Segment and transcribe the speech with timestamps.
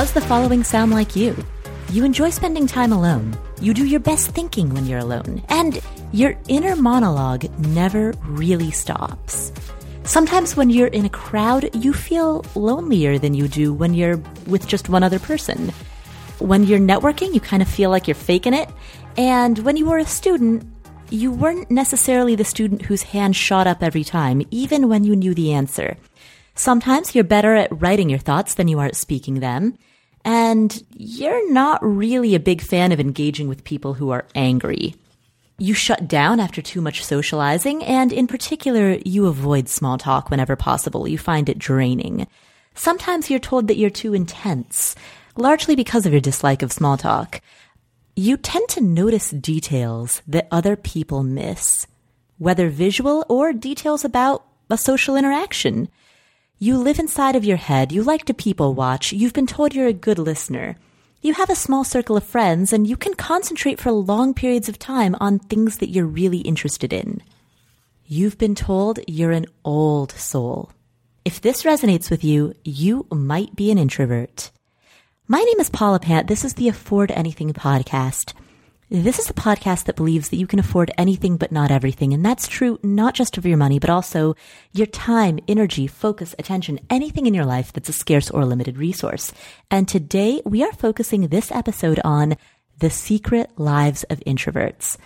[0.00, 1.36] Does the following sound like you?
[1.90, 3.36] You enjoy spending time alone.
[3.60, 5.42] You do your best thinking when you're alone.
[5.50, 5.78] And
[6.10, 9.52] your inner monologue never really stops.
[10.04, 14.16] Sometimes when you're in a crowd, you feel lonelier than you do when you're
[14.46, 15.68] with just one other person.
[16.38, 18.70] When you're networking, you kind of feel like you're faking it.
[19.18, 20.64] And when you were a student,
[21.10, 25.34] you weren't necessarily the student whose hand shot up every time, even when you knew
[25.34, 25.98] the answer.
[26.54, 29.76] Sometimes you're better at writing your thoughts than you are at speaking them.
[30.24, 34.94] And you're not really a big fan of engaging with people who are angry.
[35.58, 40.56] You shut down after too much socializing, and in particular, you avoid small talk whenever
[40.56, 41.06] possible.
[41.06, 42.26] You find it draining.
[42.74, 44.94] Sometimes you're told that you're too intense,
[45.36, 47.42] largely because of your dislike of small talk.
[48.16, 51.86] You tend to notice details that other people miss,
[52.38, 55.88] whether visual or details about a social interaction.
[56.62, 57.90] You live inside of your head.
[57.90, 59.14] You like to people watch.
[59.14, 60.76] You've been told you're a good listener.
[61.22, 64.78] You have a small circle of friends and you can concentrate for long periods of
[64.78, 67.22] time on things that you're really interested in.
[68.04, 70.70] You've been told you're an old soul.
[71.24, 74.50] If this resonates with you, you might be an introvert.
[75.26, 76.28] My name is Paula Pant.
[76.28, 78.34] This is the Afford Anything podcast.
[78.92, 82.12] This is a podcast that believes that you can afford anything but not everything.
[82.12, 84.34] And that's true not just of your money, but also
[84.72, 89.32] your time, energy, focus, attention, anything in your life that's a scarce or limited resource.
[89.70, 92.36] And today we are focusing this episode on
[92.80, 94.96] the secret lives of introverts.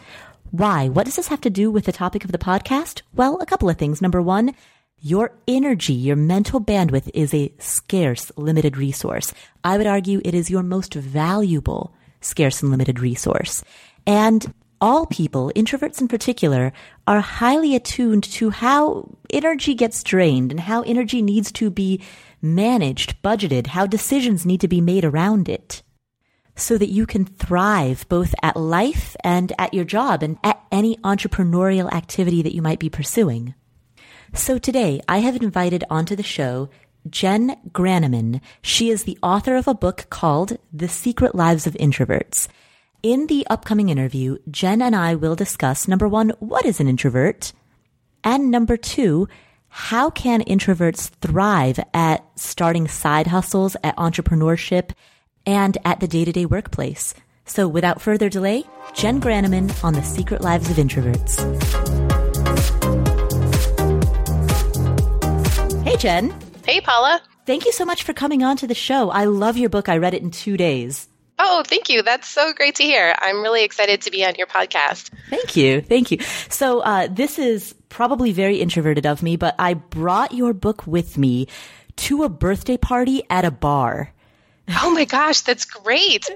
[0.50, 0.88] Why?
[0.88, 3.02] What does this have to do with the topic of the podcast?
[3.14, 4.00] Well, a couple of things.
[4.00, 4.55] Number one,
[5.02, 9.34] your energy, your mental bandwidth is a scarce, limited resource.
[9.62, 11.94] I would argue it is your most valuable
[12.25, 13.62] scarce and limited resource.
[14.06, 16.72] And all people, introverts in particular,
[17.06, 22.02] are highly attuned to how energy gets drained and how energy needs to be
[22.42, 25.83] managed, budgeted, how decisions need to be made around it
[26.57, 30.96] so that you can thrive both at life and at your job and at any
[30.98, 33.55] entrepreneurial activity that you might be pursuing.
[34.35, 36.68] So today I have invited onto the show
[37.09, 38.41] Jenn Granneman.
[38.63, 42.48] She is the author of a book called The Secret Lives of Introverts.
[43.03, 47.53] In the upcoming interview, Jenn and I will discuss number one, what is an introvert?
[48.23, 49.29] And number two,
[49.69, 54.92] how can introverts thrive at starting side hustles, at entrepreneurship,
[55.45, 57.13] and at the day to day workplace?
[57.45, 61.42] So without further delay, Jenn Granneman on the secret lives of introverts.
[65.85, 66.33] Hey, Jenn.
[66.64, 67.20] Hey, Paula.
[67.45, 69.11] Thank you so much for coming on to the show.
[69.11, 69.91] I love your book.
[69.91, 71.08] I read it in two days.
[71.39, 72.02] Oh, thank you.
[72.02, 73.14] That's so great to hear.
[73.19, 75.11] I'm really excited to be on your podcast.
[75.29, 75.83] Thank you.
[75.83, 76.20] Thank you.
[76.48, 81.19] So, uh, this is probably very introverted of me, but I brought your book with
[81.19, 81.48] me
[81.97, 84.14] to a birthday party at a bar.
[84.83, 86.27] Oh my gosh, that's great.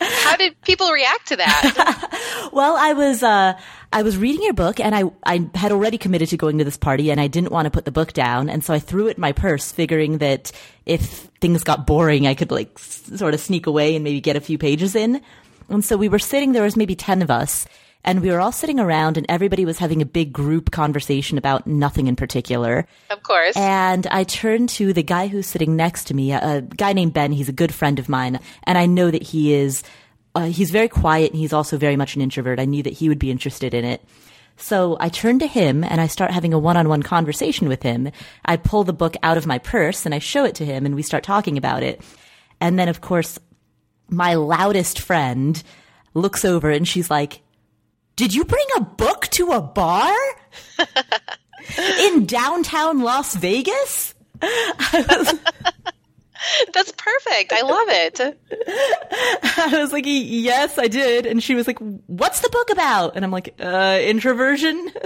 [0.00, 2.48] How did people react to that?
[2.52, 3.58] well, I was uh,
[3.92, 6.76] I was reading your book and I I had already committed to going to this
[6.76, 9.16] party and I didn't want to put the book down and so I threw it
[9.16, 10.52] in my purse figuring that
[10.84, 14.36] if things got boring I could like s- sort of sneak away and maybe get
[14.36, 15.20] a few pages in.
[15.68, 17.66] And so we were sitting there was maybe 10 of us
[18.06, 21.66] and we were all sitting around and everybody was having a big group conversation about
[21.66, 22.86] nothing in particular.
[23.10, 23.56] Of course.
[23.56, 27.12] And I turned to the guy who's sitting next to me, a, a guy named
[27.12, 27.32] Ben.
[27.32, 28.38] He's a good friend of mine.
[28.62, 29.82] And I know that he is,
[30.36, 32.60] uh, he's very quiet and he's also very much an introvert.
[32.60, 34.02] I knew that he would be interested in it.
[34.56, 38.10] So I turn to him and I start having a one-on-one conversation with him.
[38.44, 40.94] I pull the book out of my purse and I show it to him and
[40.94, 42.00] we start talking about it.
[42.60, 43.38] And then of course,
[44.08, 45.60] my loudest friend
[46.14, 47.42] looks over and she's like,
[48.16, 50.14] did you bring a book to a bar?
[52.00, 54.14] In downtown Las Vegas?
[56.72, 57.52] That's perfect.
[57.52, 58.20] I love it.
[59.58, 61.26] I was like, yes, I did.
[61.26, 63.16] And she was like, what's the book about?
[63.16, 64.90] And I'm like, uh, introversion.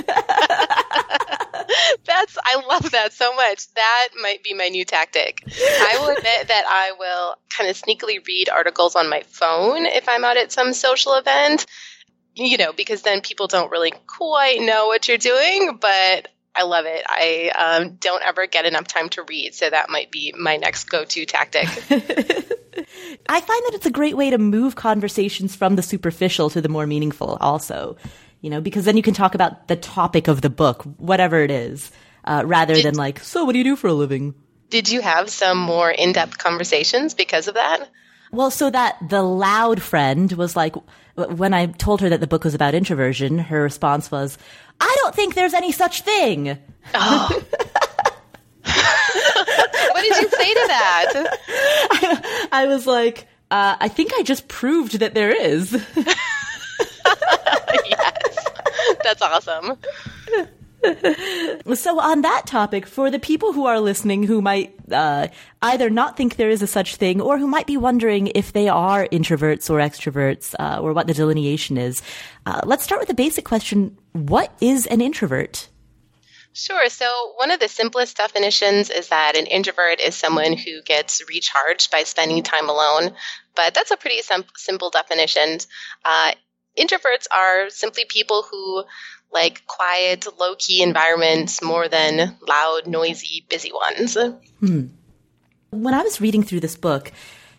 [2.05, 3.73] That's I love that so much.
[3.75, 5.45] That might be my new tactic.
[5.47, 10.09] I will admit that I will kind of sneakily read articles on my phone if
[10.09, 11.67] I'm out at some social event.
[12.35, 16.85] You know, because then people don't really quite know what you're doing, but I love
[16.87, 17.05] it.
[17.09, 20.85] I um, don't ever get enough time to read, so that might be my next
[20.85, 21.69] go-to tactic.
[23.29, 26.69] I find that it's a great way to move conversations from the superficial to the
[26.69, 27.97] more meaningful also.
[28.41, 31.51] You know, because then you can talk about the topic of the book, whatever it
[31.51, 31.91] is,
[32.25, 34.35] uh, rather Did- than like, so what do you do for a living?
[34.71, 37.89] Did you have some more in-depth conversations because of that?
[38.33, 40.77] Well, so that the loud friend was like,
[41.27, 44.39] when I told her that the book was about introversion, her response was,
[44.81, 46.59] I don't think there's any such thing.
[46.95, 47.29] Oh.
[48.63, 51.39] what did you say to that?
[51.91, 55.73] I, I was like, uh, I think I just proved that there is.
[57.87, 58.47] yes,
[59.03, 59.77] that's awesome.
[61.75, 65.29] So on that topic for the people who are listening who might uh,
[65.63, 68.69] either not think there is a such thing or who might be wondering if they
[68.69, 72.03] are introverts or extroverts uh, or what the delineation is
[72.47, 75.69] uh, let's start with the basic question what is an introvert
[76.53, 76.89] Sure.
[76.89, 81.93] So, one of the simplest definitions is that an introvert is someone who gets recharged
[81.93, 83.15] by spending time alone.
[83.55, 85.59] But that's a pretty sim- simple definition.
[86.05, 86.33] Uh,
[86.77, 88.85] introverts are simply people who
[89.33, 94.17] like quiet, low key environments more than loud, noisy, busy ones.
[94.61, 94.87] Hmm.
[95.71, 97.13] When I was reading through this book,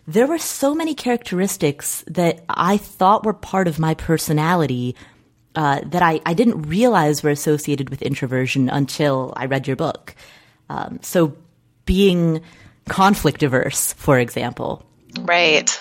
[0.06, 4.96] there were so many characteristics that I thought were part of my personality
[5.54, 10.14] uh, that I, I didn't realize were associated with introversion until I read your book.
[10.68, 11.36] Um, so,
[11.84, 12.42] being
[12.88, 14.84] conflict averse, for example.
[15.20, 15.78] Right.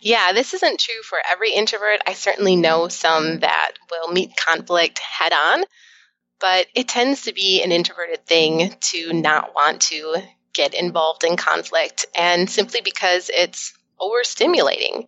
[0.00, 2.00] Yeah, this isn't true for every introvert.
[2.06, 5.64] I certainly know some that will meet conflict head on,
[6.40, 10.16] but it tends to be an introverted thing to not want to
[10.52, 15.06] get involved in conflict, and simply because it's overstimulating.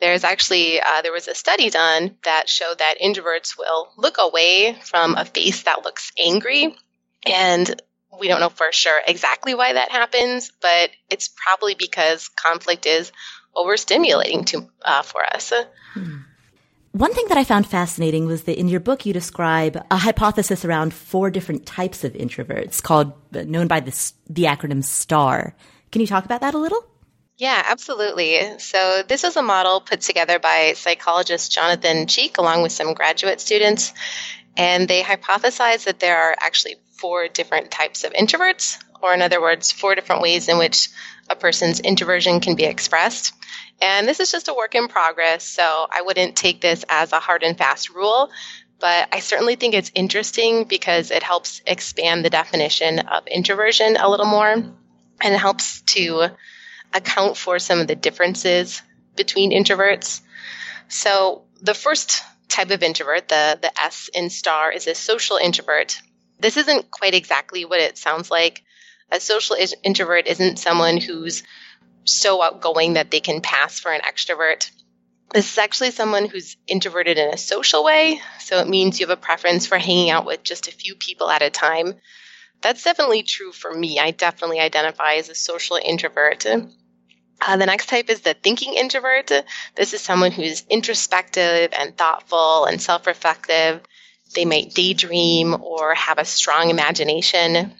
[0.00, 4.76] There's actually uh, there was a study done that showed that introverts will look away
[4.82, 6.76] from a face that looks angry,
[7.26, 7.82] and
[8.18, 13.12] we don't know for sure exactly why that happens, but it's probably because conflict is
[13.56, 15.52] overstimulating to uh, for us.
[15.94, 16.18] Hmm.
[16.92, 20.64] One thing that I found fascinating was that in your book you describe a hypothesis
[20.64, 25.54] around four different types of introverts called known by the the acronym STAR.
[25.92, 26.84] Can you talk about that a little?
[27.36, 28.58] Yeah, absolutely.
[28.58, 33.40] So, this is a model put together by psychologist Jonathan Cheek along with some graduate
[33.40, 33.92] students.
[34.56, 39.40] And they hypothesized that there are actually four different types of introverts, or in other
[39.40, 40.88] words, four different ways in which
[41.30, 43.32] a person's introversion can be expressed.
[43.80, 47.20] And this is just a work in progress, so I wouldn't take this as a
[47.20, 48.30] hard and fast rule,
[48.80, 54.08] but I certainly think it's interesting because it helps expand the definition of introversion a
[54.08, 54.52] little more
[55.20, 56.28] and helps to
[56.94, 58.82] account for some of the differences
[59.16, 60.20] between introverts.
[60.88, 66.00] So, the first type of introvert, the, the S in STAR, is a social introvert.
[66.38, 68.62] This isn't quite exactly what it sounds like.
[69.10, 71.42] A social is- introvert isn't someone who's
[72.04, 74.70] so outgoing that they can pass for an extrovert.
[75.32, 79.18] This is actually someone who's introverted in a social way, so it means you have
[79.18, 81.94] a preference for hanging out with just a few people at a time.
[82.62, 83.98] That's definitely true for me.
[83.98, 86.46] I definitely identify as a social introvert.
[86.46, 89.30] Uh, the next type is the thinking introvert.
[89.76, 93.80] This is someone who's introspective and thoughtful and self reflective.
[94.34, 97.74] They might daydream or have a strong imagination.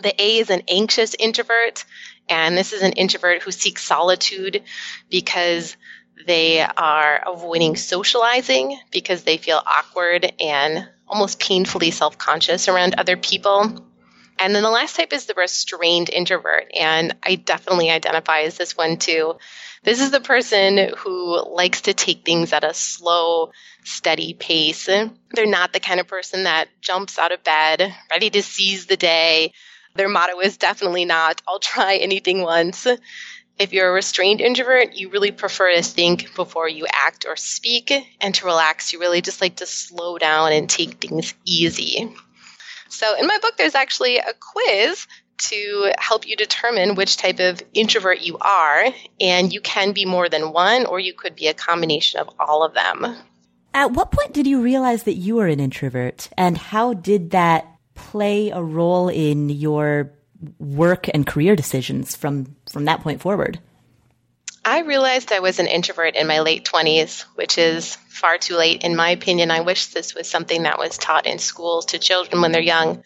[0.00, 1.84] The A is an anxious introvert,
[2.28, 4.62] and this is an introvert who seeks solitude
[5.10, 5.76] because
[6.26, 13.16] they are avoiding socializing because they feel awkward and almost painfully self conscious around other
[13.16, 13.88] people.
[14.38, 16.72] And then the last type is the restrained introvert.
[16.78, 19.36] And I definitely identify as this one too.
[19.84, 23.50] This is the person who likes to take things at a slow,
[23.84, 24.86] steady pace.
[24.86, 28.96] They're not the kind of person that jumps out of bed, ready to seize the
[28.96, 29.52] day.
[29.94, 32.86] Their motto is definitely not, I'll try anything once.
[33.58, 37.92] If you're a restrained introvert, you really prefer to think before you act or speak,
[38.20, 42.14] and to relax, you really just like to slow down and take things easy.
[42.88, 45.06] So in my book, there's actually a quiz
[45.38, 48.86] to help you determine which type of introvert you are.
[49.20, 52.64] And you can be more than one, or you could be a combination of all
[52.64, 53.16] of them.
[53.74, 56.28] At what point did you realize that you were an introvert?
[56.36, 57.66] And how did that
[58.12, 60.12] play a role in your
[60.58, 63.58] work and career decisions from, from that point forward?
[64.66, 68.82] I realized I was an introvert in my late 20s, which is far too late,
[68.82, 69.50] in my opinion.
[69.50, 73.02] I wish this was something that was taught in schools to children when they're young.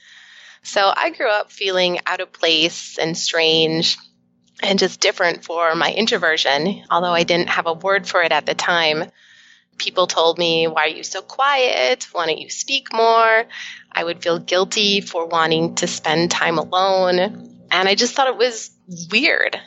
[0.64, 3.96] So I grew up feeling out of place and strange
[4.60, 8.44] and just different for my introversion, although I didn't have a word for it at
[8.44, 9.04] the time.
[9.78, 12.08] People told me, Why are you so quiet?
[12.12, 13.44] Why don't you speak more?
[13.92, 17.18] I would feel guilty for wanting to spend time alone.
[17.70, 18.70] And I just thought it was
[19.10, 19.58] weird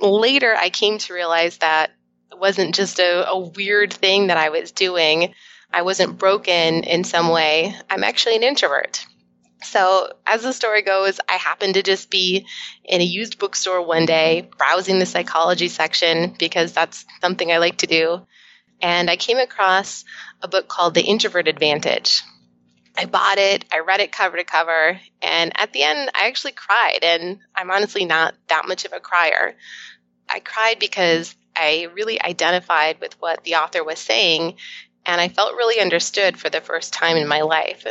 [0.00, 1.90] later I came to realize that
[2.30, 5.34] it wasn't just a, a weird thing that I was doing.
[5.72, 7.74] I wasn't broken in some way.
[7.88, 9.04] I'm actually an introvert.
[9.62, 12.46] So, as the story goes, I happened to just be
[12.84, 17.78] in a used bookstore one day, browsing the psychology section because that's something I like
[17.78, 18.26] to do.
[18.80, 20.04] And I came across
[20.42, 22.22] a book called The Introvert Advantage.
[22.98, 26.52] I bought it, I read it cover to cover, and at the end, I actually
[26.52, 27.00] cried.
[27.02, 29.54] And I'm honestly not that much of a crier.
[30.28, 34.56] I cried because I really identified with what the author was saying,
[35.04, 37.86] and I felt really understood for the first time in my life.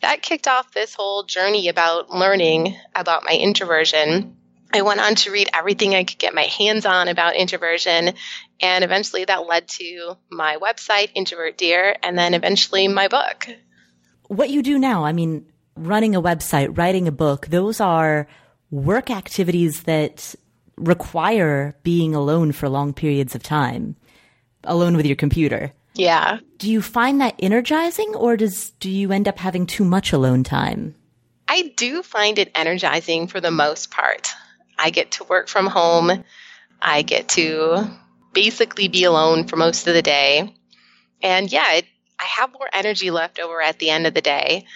[0.00, 4.36] That kicked off this whole journey about learning about my introversion.
[4.72, 8.14] I went on to read everything I could get my hands on about introversion,
[8.60, 13.48] and eventually that led to my website, Introvert Dear, and then eventually my book
[14.30, 18.28] what you do now, I mean, running a website, writing a book, those are
[18.70, 20.36] work activities that
[20.76, 23.96] require being alone for long periods of time,
[24.62, 25.72] alone with your computer.
[25.94, 26.38] Yeah.
[26.58, 30.44] Do you find that energizing or does do you end up having too much alone
[30.44, 30.94] time?
[31.48, 34.28] I do find it energizing for the most part.
[34.80, 36.24] I get to work from home.
[36.80, 37.86] I get to
[38.32, 40.54] basically be alone for most of the day.
[41.22, 41.84] And yeah, it
[42.18, 44.66] I have more energy left over at the end of the day.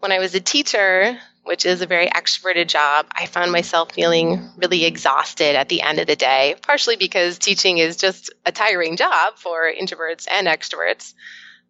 [0.00, 4.50] When I was a teacher, which is a very extroverted job, I found myself feeling
[4.56, 8.96] really exhausted at the end of the day, partially because teaching is just a tiring
[8.96, 11.14] job for introverts and extroverts,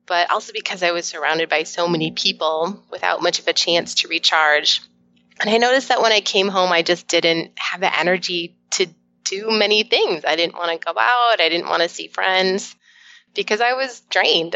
[0.07, 3.97] but also because I was surrounded by so many people without much of a chance
[3.97, 4.81] to recharge.
[5.41, 8.87] And I noticed that when I came home, I just didn't have the energy to
[9.25, 10.25] do many things.
[10.27, 12.77] I didn't want to go out, I didn't want to see friends
[13.35, 14.55] because I was drained.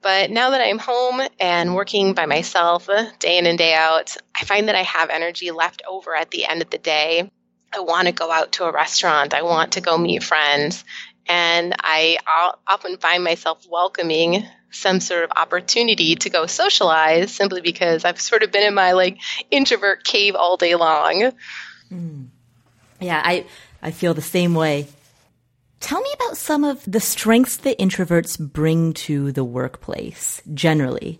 [0.00, 2.88] But now that I'm home and working by myself
[3.20, 6.44] day in and day out, I find that I have energy left over at the
[6.44, 7.30] end of the day.
[7.72, 9.32] I want to go out to a restaurant.
[9.32, 10.84] I want to go meet friends.
[11.28, 12.18] And I
[12.66, 18.42] often find myself welcoming some sort of opportunity to go socialize simply because I've sort
[18.42, 19.18] of been in my like
[19.50, 21.32] introvert cave all day long.
[21.90, 22.28] Mm.
[23.00, 23.44] Yeah, I
[23.82, 24.88] I feel the same way.
[25.80, 31.18] Tell me about some of the strengths that introverts bring to the workplace generally.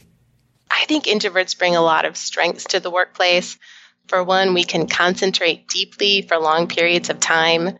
[0.71, 3.59] I think introverts bring a lot of strengths to the workplace.
[4.06, 7.78] For one, we can concentrate deeply for long periods of time.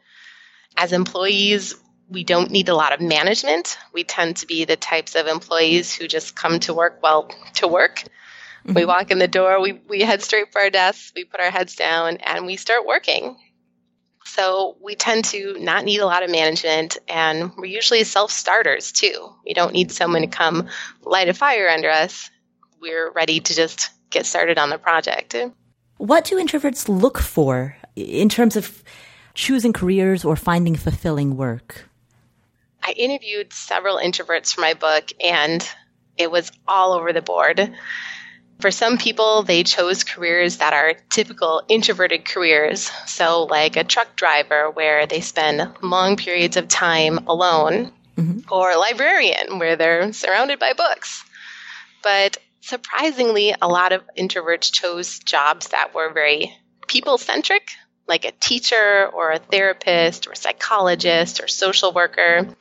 [0.77, 1.75] As employees,
[2.13, 3.79] we don't need a lot of management.
[3.93, 7.67] We tend to be the types of employees who just come to work, well, to
[7.67, 8.05] work.
[8.65, 8.75] Mm-hmm.
[8.75, 11.51] We walk in the door, we, we head straight for our desks, we put our
[11.51, 13.37] heads down, and we start working.
[14.25, 18.93] So we tend to not need a lot of management, and we're usually self starters
[18.93, 19.31] too.
[19.45, 20.69] We don't need someone to come
[21.03, 22.31] light a fire under us.
[22.81, 25.35] We're ready to just get started on the project.
[25.97, 28.85] What do introverts look for in terms of
[29.35, 31.89] choosing careers or finding fulfilling work?
[32.85, 35.67] I interviewed several introverts for my book, and
[36.17, 37.73] it was all over the board.
[38.61, 42.91] For some people, they chose careers that are typical introverted careers.
[43.07, 48.53] So, like a truck driver, where they spend long periods of time alone, mm-hmm.
[48.53, 51.25] or a librarian, where they're surrounded by books.
[52.03, 56.57] But surprisingly, a lot of introverts chose jobs that were very
[56.89, 57.71] people centric,
[58.09, 62.55] like a teacher or a therapist or psychologist or social worker.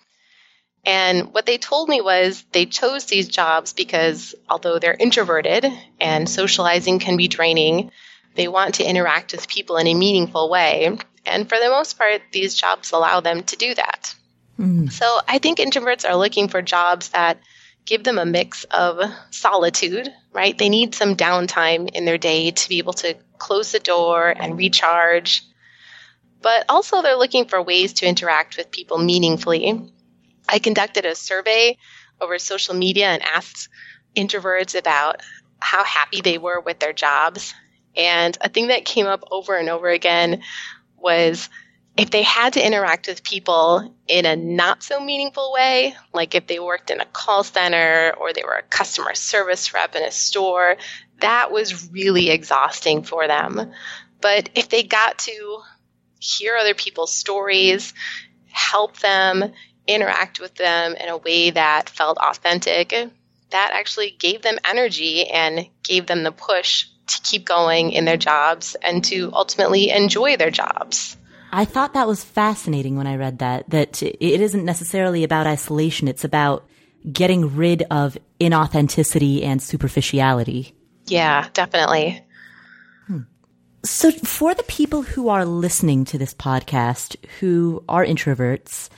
[0.84, 5.66] And what they told me was they chose these jobs because although they're introverted
[6.00, 7.92] and socializing can be draining,
[8.36, 10.98] they want to interact with people in a meaningful way.
[11.26, 14.16] And for the most part, these jobs allow them to do that.
[14.60, 14.92] Mm.
[14.92, 17.40] So I think introverts are looking for jobs that
[17.86, 20.58] give them a mix of solitude, right?
[20.58, 24.58] They need some downtime in their day to be able to close the door and
[24.58, 25.44] recharge.
[26.42, 29.66] But also, they're looking for ways to interact with people meaningfully
[30.52, 31.78] I conducted a survey
[32.20, 33.70] over social media and asked
[34.16, 35.22] introverts about
[35.60, 37.54] how happy they were with their jobs.
[37.96, 40.44] And a thing that came up over and over again
[40.98, 41.50] was
[41.98, 46.48] if they had to interact with people in a not so meaningful way, like if
[46.48, 50.12] they worked in a call center or they were a customer service rep in a
[50.12, 50.78] store,
[51.20, 53.72] that was really exhausting for them.
[54.22, 55.60] But if they got to
[56.20, 57.94] hear other people's stories,
[58.48, 59.52] help them,
[59.88, 65.68] interact with them in a way that felt authentic, that actually gave them energy and
[65.84, 70.52] gave them the push to keep going in their jobs and to ultimately enjoy their
[70.52, 71.18] jobs.
[71.52, 76.08] I thought that was fascinating when I read that, that it isn't necessarily about isolation,
[76.08, 76.66] it's about
[77.12, 80.74] getting rid of inauthenticity and superficiality.
[81.08, 82.24] Yeah, definitely.
[83.08, 83.22] Hmm.
[83.84, 88.90] So, for the people who are listening to this podcast who are introverts,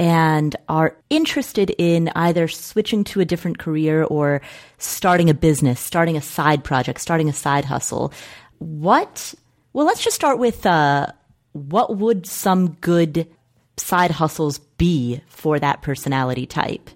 [0.00, 4.40] and are interested in either switching to a different career or
[4.78, 8.10] starting a business, starting a side project, starting a side hustle,
[8.58, 9.34] what,
[9.74, 11.06] well, let's just start with, uh,
[11.52, 13.28] what would some good
[13.76, 16.88] side hustles be for that personality type?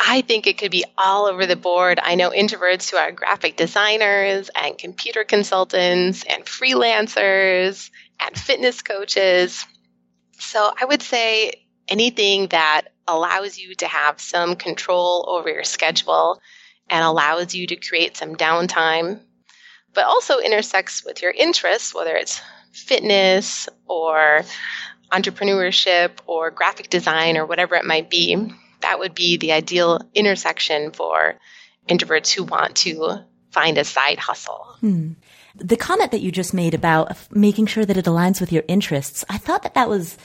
[0.00, 2.00] I think it could be all over the board.
[2.02, 9.66] I know introverts who are graphic designers and computer consultants and freelancers and fitness coaches.
[10.38, 16.40] So I would say anything that allows you to have some control over your schedule
[16.90, 19.20] and allows you to create some downtime,
[19.94, 22.40] but also intersects with your interests, whether it's
[22.72, 24.42] fitness or
[25.12, 28.36] entrepreneurship or graphic design or whatever it might be.
[28.80, 31.36] That would be the ideal intersection for
[31.88, 34.66] introverts who want to find a side hustle.
[34.80, 35.12] Hmm.
[35.56, 39.24] The comment that you just made about making sure that it aligns with your interests,
[39.28, 40.16] I thought that that was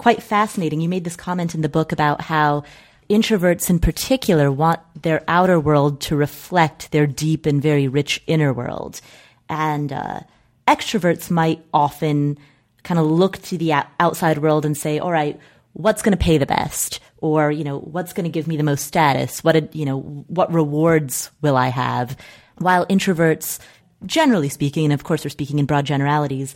[0.00, 0.80] quite fascinating.
[0.80, 2.64] You made this comment in the book about how
[3.10, 8.50] introverts in particular want their outer world to reflect their deep and very rich inner
[8.50, 9.02] world.
[9.50, 10.20] And uh,
[10.66, 12.38] extroverts might often
[12.82, 15.38] kind of look to the outside world and say, all right,
[15.74, 17.00] what's going to pay the best?
[17.18, 19.44] Or, you know, what's going to give me the most status?
[19.44, 22.16] What, you know, what rewards will I have?
[22.56, 23.58] While introverts,
[24.06, 26.54] generally speaking, and of course we're speaking in broad generalities,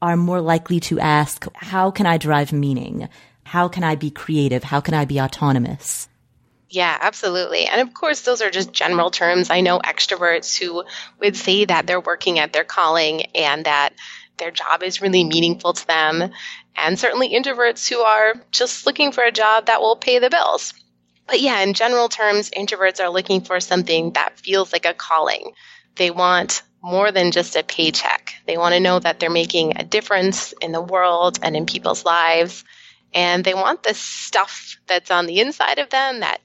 [0.00, 3.08] are more likely to ask, how can I derive meaning?
[3.44, 4.64] How can I be creative?
[4.64, 6.08] How can I be autonomous?
[6.70, 7.64] Yeah, absolutely.
[7.66, 9.50] And of course, those are just general terms.
[9.50, 10.84] I know extroverts who
[11.18, 13.94] would say that they're working at their calling and that
[14.36, 16.30] their job is really meaningful to them.
[16.76, 20.74] And certainly introverts who are just looking for a job that will pay the bills.
[21.26, 25.52] But yeah, in general terms, introverts are looking for something that feels like a calling.
[25.96, 28.34] They want more than just a paycheck.
[28.46, 32.04] They want to know that they're making a difference in the world and in people's
[32.04, 32.64] lives.
[33.12, 36.40] And they want the stuff that's on the inside of them, that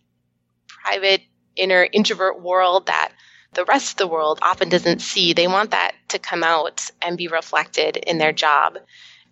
[0.67, 1.21] private
[1.55, 3.11] inner introvert world that
[3.53, 5.33] the rest of the world often doesn't see.
[5.33, 8.77] They want that to come out and be reflected in their job.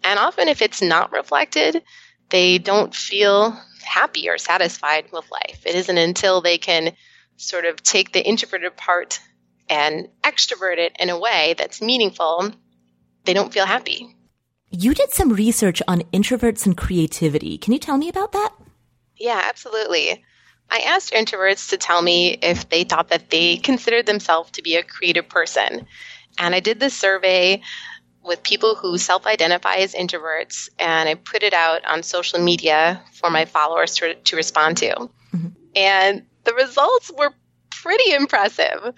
[0.03, 1.81] And often, if it's not reflected,
[2.29, 5.63] they don't feel happy or satisfied with life.
[5.65, 6.93] It isn't until they can
[7.37, 9.19] sort of take the introverted part
[9.71, 12.51] and extrovert it in a way that's meaningful,
[13.23, 14.15] they don't feel happy.
[14.69, 17.57] You did some research on introverts and creativity.
[17.57, 18.53] Can you tell me about that?
[19.17, 20.23] Yeah, absolutely.
[20.69, 24.75] I asked introverts to tell me if they thought that they considered themselves to be
[24.75, 25.87] a creative person.
[26.37, 27.61] And I did this survey
[28.23, 33.01] with people who self identify as introverts, and I put it out on social media
[33.13, 35.09] for my followers to, to respond to.
[35.33, 35.47] Mm-hmm.
[35.75, 37.33] And the results were
[37.69, 38.93] pretty impressive.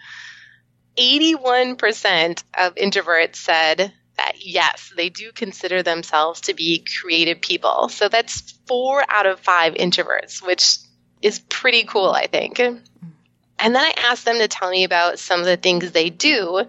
[0.97, 7.89] 81% of introverts said that yes, they do consider themselves to be creative people.
[7.89, 10.77] So that's four out of five introverts, which
[11.21, 12.59] is pretty cool, I think.
[12.59, 16.63] And then I asked them to tell me about some of the things they do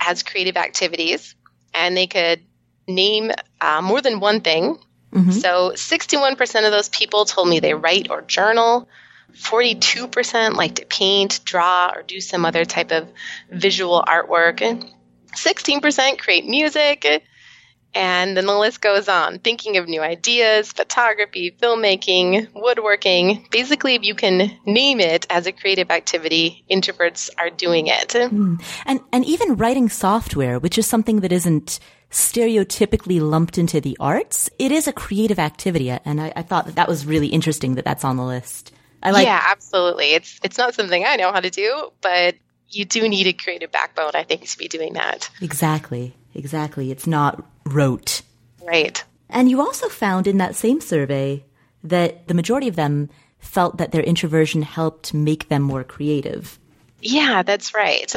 [0.00, 1.34] as creative activities,
[1.74, 2.40] and they could
[2.86, 4.78] name uh, more than one thing.
[5.12, 5.30] Mm-hmm.
[5.30, 8.88] So 61% of those people told me they write or journal.
[9.34, 13.08] 42% like to paint, draw, or do some other type of
[13.50, 14.60] visual artwork.
[15.34, 17.24] 16% create music.
[17.94, 23.46] And then the list goes on thinking of new ideas, photography, filmmaking, woodworking.
[23.50, 28.10] Basically, if you can name it as a creative activity, introverts are doing it.
[28.10, 28.62] Mm.
[28.84, 34.50] And, and even writing software, which is something that isn't stereotypically lumped into the arts,
[34.58, 35.90] it is a creative activity.
[35.90, 38.72] And I, I thought that that was really interesting that that's on the list.
[39.02, 39.26] I like.
[39.26, 40.12] Yeah, absolutely.
[40.14, 42.34] It's it's not something I know how to do, but
[42.68, 45.30] you do need a creative backbone, I think, to be doing that.
[45.40, 46.14] Exactly.
[46.34, 46.90] Exactly.
[46.90, 48.22] It's not rote.
[48.62, 49.02] Right.
[49.30, 51.44] And you also found in that same survey
[51.82, 53.08] that the majority of them
[53.38, 56.58] felt that their introversion helped make them more creative.
[57.00, 58.12] Yeah, that's right.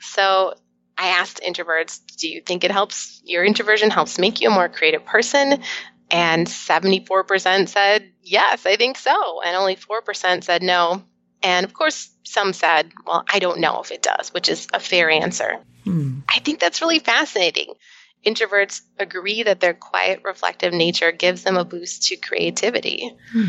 [0.00, 0.54] So
[0.96, 4.68] I asked introverts, do you think it helps your introversion helps make you a more
[4.68, 5.62] creative person?
[6.10, 9.42] And 74% said, yes, I think so.
[9.42, 11.02] And only 4% said no.
[11.42, 14.80] And of course, some said, well, I don't know if it does, which is a
[14.80, 15.58] fair answer.
[15.84, 16.20] Hmm.
[16.28, 17.74] I think that's really fascinating.
[18.26, 23.14] Introverts agree that their quiet, reflective nature gives them a boost to creativity.
[23.32, 23.48] Hmm.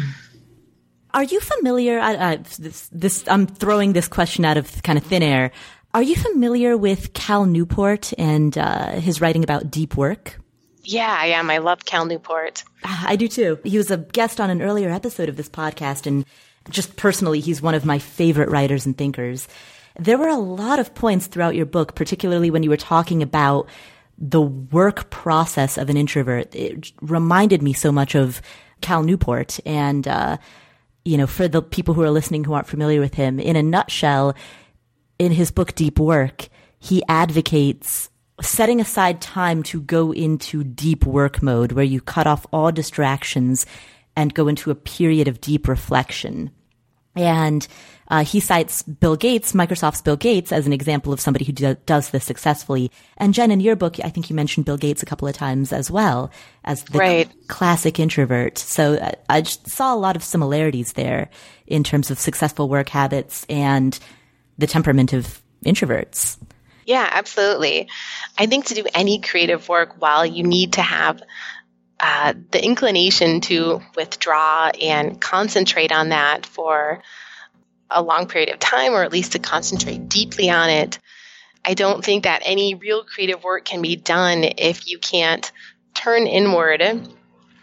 [1.12, 2.00] Are you familiar?
[2.00, 5.52] Uh, this, this, I'm throwing this question out of kind of thin air.
[5.94, 10.40] Are you familiar with Cal Newport and uh, his writing about deep work?
[10.84, 11.50] Yeah, I am.
[11.50, 12.64] I love Cal Newport.
[12.84, 13.60] I do too.
[13.64, 16.26] He was a guest on an earlier episode of this podcast, and
[16.70, 19.48] just personally, he's one of my favorite writers and thinkers.
[20.00, 23.68] There were a lot of points throughout your book, particularly when you were talking about
[24.18, 26.54] the work process of an introvert.
[26.56, 28.42] It reminded me so much of
[28.82, 29.60] Cal Newport.
[29.66, 30.38] And, uh,
[31.06, 33.64] you know, for the people who are listening who aren't familiar with him, in a
[33.64, 34.36] nutshell,
[35.18, 38.10] in his book, Deep Work, he advocates
[38.42, 43.66] setting aside time to go into deep work mode where you cut off all distractions
[44.16, 46.52] and go into a period of deep reflection.
[47.16, 47.68] And
[48.10, 51.76] uh, he cites Bill Gates, Microsoft's Bill Gates, as an example of somebody who do,
[51.86, 52.92] does this successfully.
[53.18, 55.72] And Jenn, in your book, I think you mentioned Bill Gates a couple of times
[55.72, 56.32] as well
[56.64, 57.48] as the right.
[57.48, 58.58] classic introvert.
[58.58, 61.30] So I, uh, I saw a lot of similarities there
[61.68, 63.98] in terms of successful work habits and
[64.58, 66.38] the temperament of introverts.
[66.90, 67.88] Yeah, absolutely.
[68.36, 71.22] I think to do any creative work, while you need to have
[72.00, 77.04] uh, the inclination to withdraw and concentrate on that for
[77.92, 80.98] a long period of time, or at least to concentrate deeply on it.
[81.64, 85.52] I don't think that any real creative work can be done if you can't
[85.94, 86.82] turn inward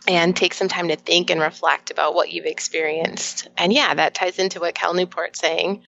[0.06, 3.48] and take some time to think and reflect about what you've experienced.
[3.56, 5.84] And yeah, that ties into what Cal Newport's saying.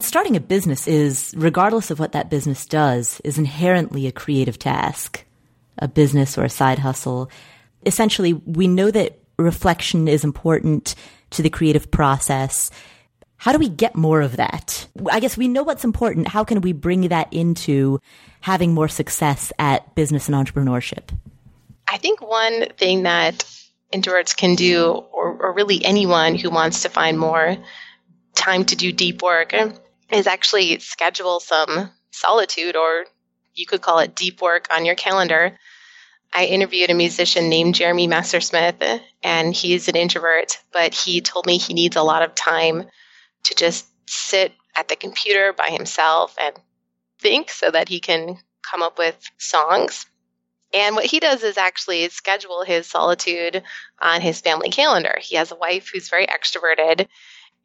[0.00, 5.24] Starting a business is, regardless of what that business does, is inherently a creative task.
[5.78, 7.30] A business or a side hustle.
[7.86, 10.94] Essentially, we know that reflection is important
[11.30, 12.70] to the creative process.
[13.36, 14.86] How do we get more of that?
[15.10, 16.28] I guess we know what's important.
[16.28, 17.98] How can we bring that into
[18.40, 21.16] having more success at business and entrepreneurship?
[21.88, 23.44] I think one thing that
[23.92, 27.56] introverts can do, or, or really anyone who wants to find more
[28.34, 29.54] time to do deep work,
[30.12, 33.06] is actually schedule some solitude, or
[33.54, 35.58] you could call it deep work, on your calendar.
[36.32, 41.58] I interviewed a musician named Jeremy Messersmith, and he's an introvert, but he told me
[41.58, 42.84] he needs a lot of time
[43.44, 46.54] to just sit at the computer by himself and
[47.18, 50.06] think so that he can come up with songs.
[50.72, 53.62] And what he does is actually schedule his solitude
[54.00, 55.16] on his family calendar.
[55.20, 57.08] He has a wife who's very extroverted,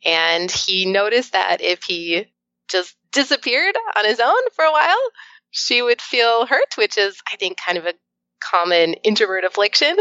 [0.03, 2.27] and he noticed that if he
[2.67, 5.01] just disappeared on his own for a while,
[5.51, 7.93] she would feel hurt, which is, I think, kind of a
[8.39, 9.97] common introvert affliction.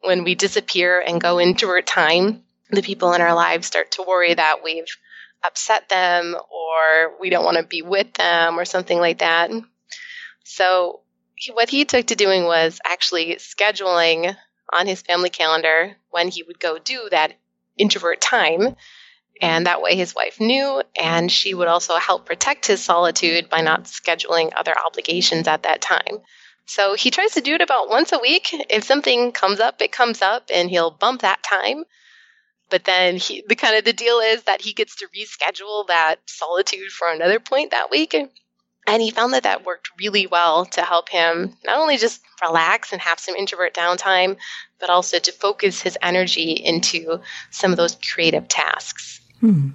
[0.00, 4.34] When we disappear and go introvert time, the people in our lives start to worry
[4.34, 4.96] that we've
[5.44, 9.50] upset them or we don't want to be with them or something like that.
[10.44, 11.00] So,
[11.52, 14.36] what he took to doing was actually scheduling
[14.72, 17.34] on his family calendar when he would go do that
[17.76, 18.76] introvert time.
[19.42, 23.60] And that way his wife knew, and she would also help protect his solitude by
[23.60, 26.20] not scheduling other obligations at that time.
[26.64, 28.54] So he tries to do it about once a week.
[28.70, 31.82] If something comes up, it comes up, and he'll bump that time.
[32.70, 36.20] But then he, the kind of the deal is that he gets to reschedule that
[36.26, 38.14] solitude for another point that week.
[38.14, 42.92] And he found that that worked really well to help him not only just relax
[42.92, 44.36] and have some introvert downtime,
[44.78, 49.20] but also to focus his energy into some of those creative tasks.
[49.42, 49.70] Hmm.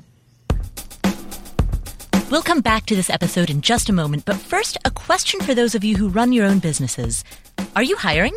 [2.32, 5.54] We'll come back to this episode in just a moment, but first, a question for
[5.54, 7.26] those of you who run your own businesses.
[7.76, 8.34] Are you hiring?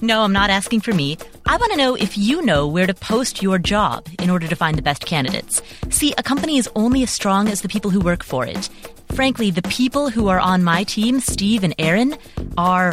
[0.00, 1.18] No, I'm not asking for me.
[1.46, 4.56] I want to know if you know where to post your job in order to
[4.56, 5.62] find the best candidates.
[5.90, 8.68] See, a company is only as strong as the people who work for it.
[9.12, 12.16] Frankly, the people who are on my team, Steve and Aaron,
[12.58, 12.92] are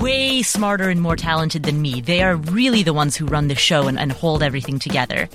[0.00, 2.00] way smarter and more talented than me.
[2.00, 5.28] They are really the ones who run the show and, and hold everything together.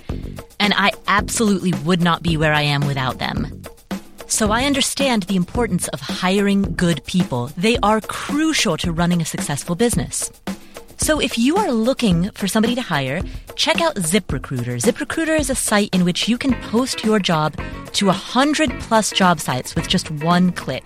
[0.59, 3.61] And I absolutely would not be where I am without them.
[4.27, 7.51] So I understand the importance of hiring good people.
[7.57, 10.31] They are crucial to running a successful business.
[10.97, 13.21] So if you are looking for somebody to hire,
[13.55, 14.79] check out ZipRecruiter.
[14.79, 17.55] ZipRecruiter is a site in which you can post your job
[17.93, 20.85] to 100 plus job sites with just one click.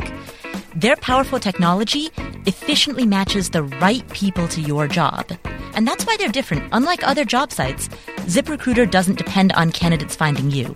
[0.75, 2.09] Their powerful technology
[2.45, 5.25] efficiently matches the right people to your job.
[5.73, 6.67] And that's why they're different.
[6.73, 7.87] Unlike other job sites,
[8.27, 10.75] ZipRecruiter doesn't depend on candidates finding you.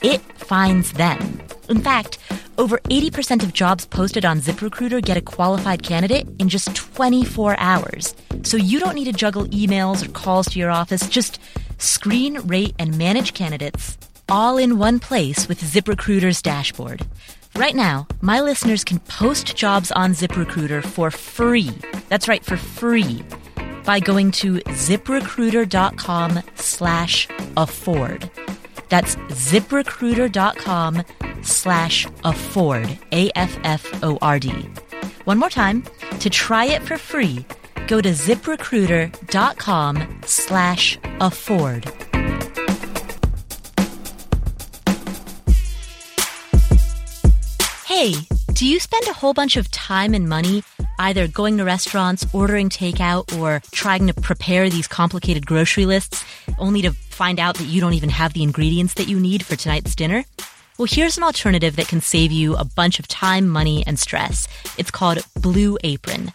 [0.00, 1.18] It finds them.
[1.68, 2.18] In fact,
[2.56, 8.14] over 80% of jobs posted on ZipRecruiter get a qualified candidate in just 24 hours.
[8.44, 11.08] So you don't need to juggle emails or calls to your office.
[11.08, 11.40] Just
[11.78, 17.04] screen, rate, and manage candidates all in one place with ZipRecruiter's dashboard.
[17.56, 21.70] Right now, my listeners can post jobs on ZipRecruiter for free.
[22.08, 23.22] That's right, for free.
[23.84, 28.30] By going to ziprecruiter.com slash afford.
[28.88, 31.02] That's ziprecruiter.com
[31.42, 34.70] slash afford, A-F-F-O-R-D.
[35.24, 35.84] One more time,
[36.20, 37.44] to try it for free,
[37.86, 41.92] go to ziprecruiter.com slash afford.
[48.02, 48.14] Hey,
[48.54, 50.64] do you spend a whole bunch of time and money
[50.98, 56.24] either going to restaurants, ordering takeout, or trying to prepare these complicated grocery lists
[56.58, 59.54] only to find out that you don't even have the ingredients that you need for
[59.54, 60.24] tonight's dinner?
[60.78, 64.48] Well, here's an alternative that can save you a bunch of time, money, and stress.
[64.76, 66.32] It's called Blue Apron.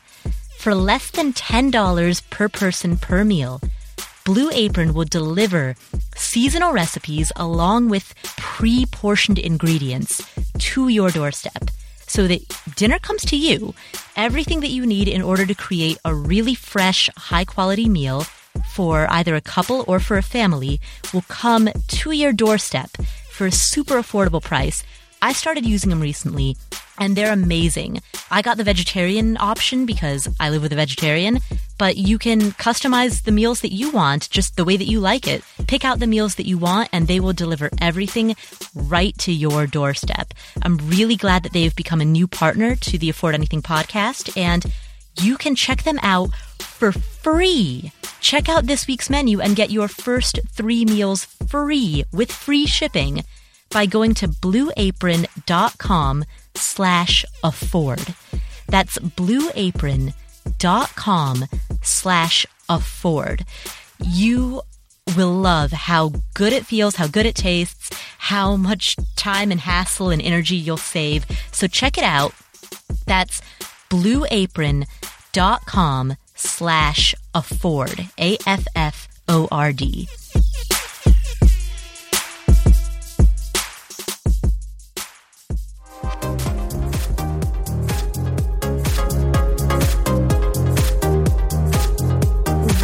[0.59, 3.59] For less than $10 per person per meal,
[4.27, 5.77] Blue Apron will deliver
[6.17, 10.21] seasonal recipes along with pre-portioned ingredients
[10.59, 11.71] to your doorstep
[12.07, 12.41] so that
[12.75, 13.73] dinner comes to you.
[14.17, 18.25] Everything that you need in order to create a really fresh, high quality meal
[18.73, 20.81] for either a couple or for a family
[21.13, 22.97] will come to your doorstep
[23.31, 24.83] for a super affordable price.
[25.21, 26.57] I started using them recently
[26.99, 28.01] and they're amazing.
[28.31, 31.39] I got the vegetarian option because I live with a vegetarian,
[31.77, 35.27] but you can customize the meals that you want just the way that you like
[35.27, 35.43] it.
[35.67, 38.35] Pick out the meals that you want and they will deliver everything
[38.73, 40.33] right to your doorstep.
[40.61, 44.65] I'm really glad that they've become a new partner to the Afford Anything podcast and
[45.21, 47.91] you can check them out for free.
[48.19, 53.23] Check out this week's menu and get your first three meals free with free shipping
[53.77, 58.15] by going to blueapron.com slash afford.
[58.67, 61.45] That's blueapron.com
[61.83, 63.45] slash afford.
[64.03, 64.63] You
[65.15, 70.09] will love how good it feels, how good it tastes, how much time and hassle
[70.09, 71.27] and energy you'll save.
[71.51, 72.33] So check it out.
[73.05, 73.43] That's
[73.91, 78.09] blueapron.com slash afford.
[78.17, 78.37] A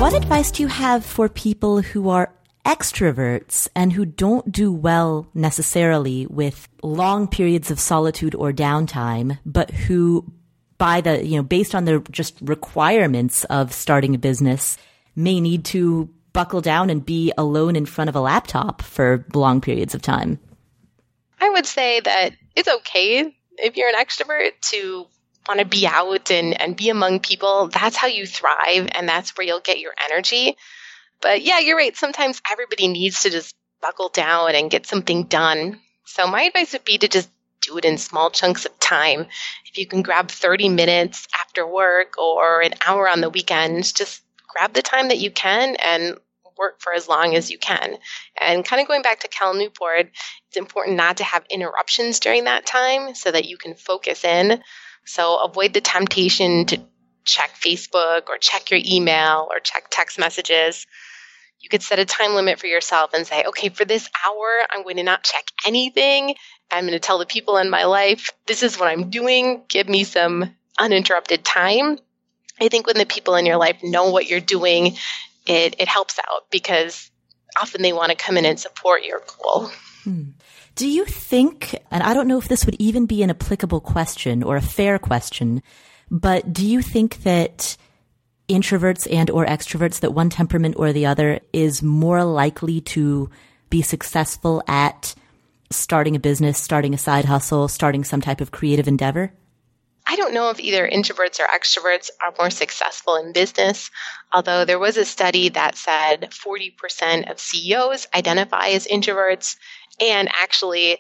[0.04, 2.34] What advice do you have for people who are
[2.66, 9.72] extroverts and who don't do well necessarily with long periods of solitude or downtime, but
[9.72, 10.30] who
[10.78, 14.78] by the, you know, based on the just requirements of starting a business
[15.16, 19.62] may need to buckle down and be alone in front of a laptop for long
[19.62, 20.38] periods of time?
[21.40, 25.06] I would say that it's okay if you're an extrovert to
[25.48, 29.38] want to be out and, and be among people, that's how you thrive and that's
[29.38, 30.56] where you'll get your energy.
[31.22, 31.96] But yeah, you're right.
[31.96, 35.80] Sometimes everybody needs to just buckle down and get something done.
[36.06, 37.30] So my advice would be to just
[37.62, 39.28] do it in small chunks of time.
[39.66, 44.22] If you can grab 30 minutes after work or an hour on the weekend, just
[44.48, 46.18] grab the time that you can and
[46.58, 47.98] work for as long as you can.
[48.40, 50.12] And kind of going back to Cal Newport,
[50.48, 54.62] it's important not to have interruptions during that time so that you can focus in.
[55.06, 56.80] So avoid the temptation to
[57.26, 60.86] check Facebook or check your email or check text messages.
[61.60, 64.84] You could set a time limit for yourself and say, okay, for this hour, I'm
[64.84, 66.36] going to not check anything.
[66.70, 69.64] I'm going to tell the people in my life, this is what I'm doing.
[69.70, 72.00] Give me some uninterrupted time.
[72.60, 74.98] I think when the people in your life know what you're doing,
[75.46, 77.10] it, it helps out because
[77.60, 79.72] often they want to come in and support your goal.
[80.04, 80.24] Hmm.
[80.76, 84.42] Do you think, and I don't know if this would even be an applicable question
[84.42, 85.62] or a fair question,
[86.10, 87.78] but do you think that
[88.50, 93.30] introverts and or extroverts that one temperament or the other is more likely to
[93.70, 95.16] be successful at
[95.70, 99.32] starting a business, starting a side hustle, starting some type of creative endeavor?
[100.06, 103.90] I don't know if either introverts or extroverts are more successful in business,
[104.34, 109.56] although there was a study that said 40% of CEOs identify as introverts
[110.00, 111.00] and actually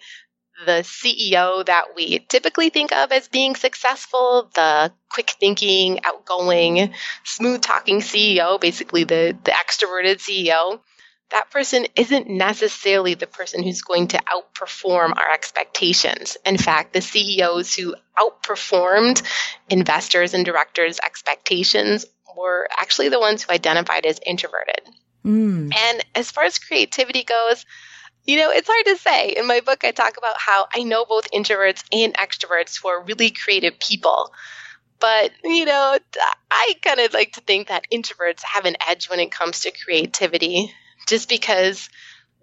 [0.65, 7.61] the CEO that we typically think of as being successful, the quick thinking, outgoing, smooth
[7.61, 10.79] talking CEO, basically the, the extroverted CEO,
[11.31, 16.37] that person isn't necessarily the person who's going to outperform our expectations.
[16.45, 19.23] In fact, the CEOs who outperformed
[19.69, 22.05] investors and directors' expectations
[22.37, 24.81] were actually the ones who identified as introverted.
[25.25, 25.73] Mm.
[25.75, 27.65] And as far as creativity goes,
[28.25, 29.29] you know, it's hard to say.
[29.29, 33.03] In my book, I talk about how I know both introverts and extroverts who are
[33.03, 34.31] really creative people.
[34.99, 35.97] But, you know,
[36.49, 39.71] I kind of like to think that introverts have an edge when it comes to
[39.71, 40.73] creativity,
[41.07, 41.89] just because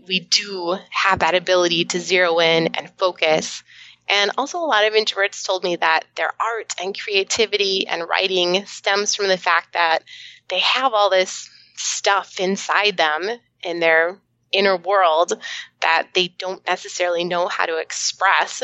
[0.07, 3.63] we do have that ability to zero in and focus.
[4.09, 8.67] And also, a lot of introverts told me that their art and creativity and writing
[8.67, 10.01] stems from the fact that
[10.49, 13.31] they have all this stuff inside them
[13.63, 14.19] in their
[14.53, 15.33] inner world
[15.81, 18.63] that they don't necessarily know how to express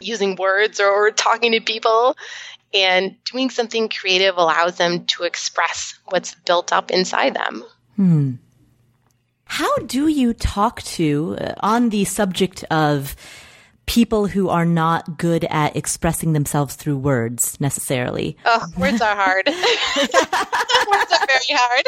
[0.00, 2.16] using words or talking to people.
[2.72, 7.64] And doing something creative allows them to express what's built up inside them.
[7.96, 8.32] Hmm.
[9.44, 13.16] How do you talk to, uh, on the subject of
[13.90, 18.36] people who are not good at expressing themselves through words necessarily.
[18.44, 19.46] Oh, words are hard.
[19.48, 21.84] words are very hard.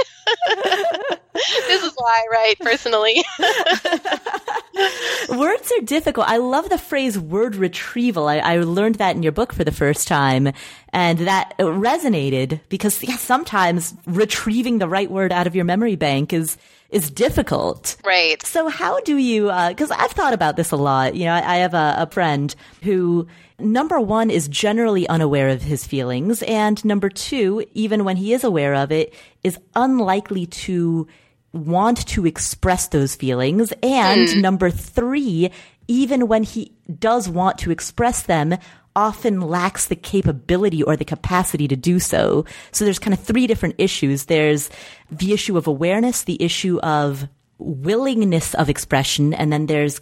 [1.68, 3.22] this is why I write personally.
[5.38, 6.28] words are difficult.
[6.28, 8.26] I love the phrase word retrieval.
[8.26, 10.52] I, I, learned that in your book for the first time,
[10.92, 16.32] and that resonated because yeah, sometimes retrieving the right word out of your memory bank
[16.32, 16.58] is
[16.92, 17.96] is difficult.
[18.04, 18.40] Right.
[18.46, 21.16] So how do you, because uh, I've thought about this a lot.
[21.16, 23.26] You know, I, I have a, a friend who
[23.58, 26.42] number one is generally unaware of his feelings.
[26.44, 31.08] And number two, even when he is aware of it, is unlikely to
[31.52, 33.72] want to express those feelings.
[33.82, 34.40] And mm.
[34.40, 35.50] number three,
[35.88, 38.56] even when he does want to express them,
[38.94, 42.44] often lacks the capability or the capacity to do so.
[42.72, 44.26] So there's kind of three different issues.
[44.26, 44.70] There's
[45.10, 47.28] the issue of awareness, the issue of
[47.58, 50.00] willingness of expression, and then there's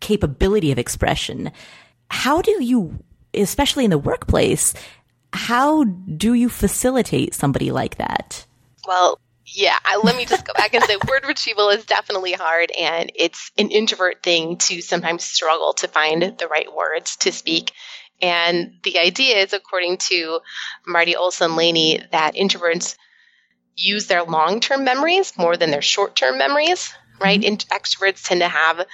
[0.00, 1.52] capability of expression.
[2.10, 2.98] How do you,
[3.34, 4.74] especially in the workplace,
[5.32, 8.44] how do you facilitate somebody like that?
[8.86, 12.70] Well, yeah, I, let me just go back and say word retrieval is definitely hard,
[12.78, 17.72] and it's an introvert thing to sometimes struggle to find the right words to speak.
[18.22, 20.40] And the idea is, according to
[20.86, 22.96] Marti Olsen Laney, that introverts
[23.76, 27.40] use their long term memories more than their short term memories, right?
[27.40, 27.72] Mm-hmm.
[27.74, 28.86] Extroverts tend to have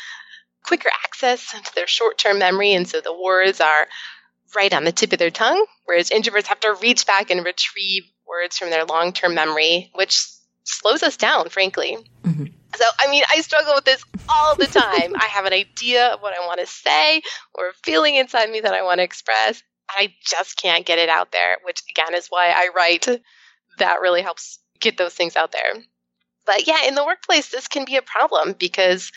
[0.64, 3.86] quicker access to their short term memory, and so the words are
[4.56, 8.04] right on the tip of their tongue, whereas introverts have to reach back and retrieve
[8.26, 10.26] words from their long term memory, which
[10.68, 11.96] slows us down, frankly.
[12.22, 12.46] Mm-hmm.
[12.76, 15.14] So, I mean, I struggle with this all the time.
[15.16, 17.22] I have an idea of what I want to say
[17.54, 19.62] or a feeling inside me that I want to express.
[19.90, 23.06] I just can't get it out there, which again is why I write.
[23.78, 25.82] That really helps get those things out there.
[26.44, 29.12] But yeah, in the workplace, this can be a problem because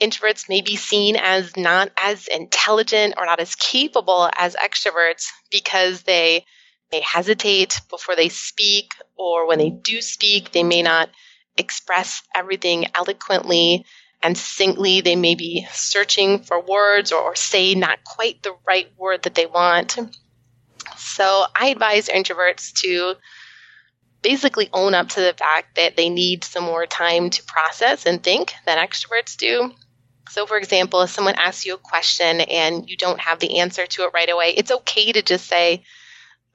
[0.00, 6.02] introverts may be seen as not as intelligent or not as capable as extroverts because
[6.02, 6.44] they
[6.92, 11.10] may hesitate before they speak, or when they do speak, they may not
[11.56, 13.84] express everything eloquently
[14.22, 15.00] and succinctly.
[15.00, 19.34] They may be searching for words or, or say not quite the right word that
[19.34, 19.98] they want.
[20.96, 23.14] So I advise introverts to
[24.22, 28.22] basically own up to the fact that they need some more time to process and
[28.22, 29.72] think than extroverts do.
[30.30, 33.86] So, for example, if someone asks you a question and you don't have the answer
[33.86, 35.84] to it right away, it's okay to just say,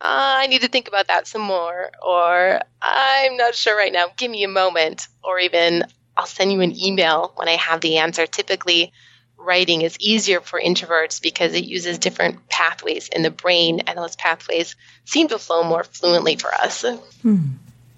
[0.04, 4.32] I need to think about that some more, or I'm not sure right now, give
[4.32, 5.84] me a moment, or even
[6.18, 8.26] I'll send you an email when I have the answer.
[8.26, 8.92] Typically,
[9.38, 14.16] writing is easier for introverts because it uses different pathways in the brain, and those
[14.16, 16.84] pathways seem to flow more fluently for us.
[17.22, 17.46] Hmm.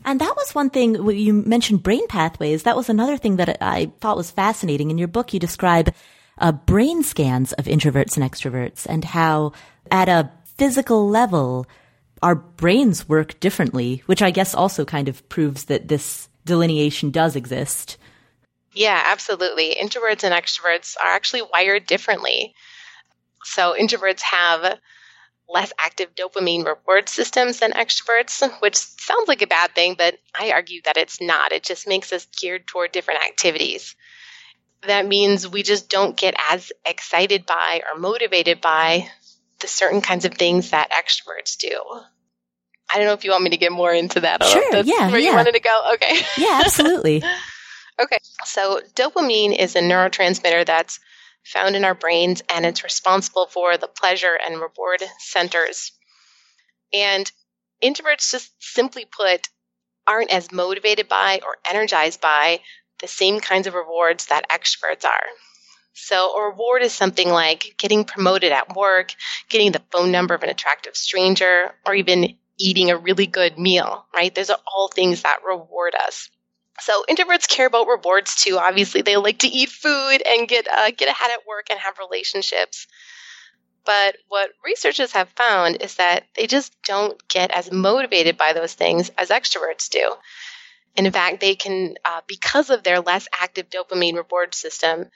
[0.05, 2.63] And that was one thing you mentioned brain pathways.
[2.63, 4.91] That was another thing that I thought was fascinating.
[4.91, 5.93] In your book, you describe
[6.37, 9.53] uh, brain scans of introverts and extroverts and how
[9.89, 11.65] at a physical level,
[12.23, 17.35] our brains work differently, which I guess also kind of proves that this delineation does
[17.35, 17.97] exist.
[18.73, 19.75] Yeah, absolutely.
[19.75, 22.55] Introverts and extroverts are actually wired differently.
[23.43, 24.79] So, introverts have
[25.49, 30.51] less active dopamine reward systems than extroverts, which sounds like a bad thing, but I
[30.51, 31.51] argue that it's not.
[31.51, 33.95] It just makes us geared toward different activities.
[34.87, 39.09] That means we just don't get as excited by or motivated by
[39.59, 41.81] the certain kinds of things that extroverts do.
[42.91, 44.41] I don't know if you want me to get more into that.
[44.41, 45.31] Uh, sure, That's yeah, where yeah.
[45.31, 45.91] you wanted to go.
[45.93, 46.19] Okay.
[46.37, 47.23] Yeah, absolutely.
[48.01, 50.99] okay, so dopamine is a neurotransmitter that's
[51.43, 55.91] found in our brains, and it's responsible for the pleasure and reward centers.
[56.93, 57.29] And
[57.83, 59.49] introverts, just simply put,
[60.07, 62.61] aren't as motivated by or energized by
[62.99, 65.25] the same kinds of rewards that extroverts are.
[65.93, 69.13] So, a reward is something like getting promoted at work,
[69.49, 74.05] getting the phone number of an attractive stranger, or even eating a really good meal,
[74.15, 74.33] right?
[74.33, 76.29] Those are all things that reward us.
[76.79, 78.57] So introverts care about rewards too.
[78.57, 81.99] Obviously, they like to eat food and get uh, get ahead at work and have
[81.99, 82.87] relationships.
[83.85, 88.73] But what researchers have found is that they just don't get as motivated by those
[88.73, 90.15] things as extroverts do.
[90.95, 95.09] In fact, they can, uh, because of their less active dopamine reward system,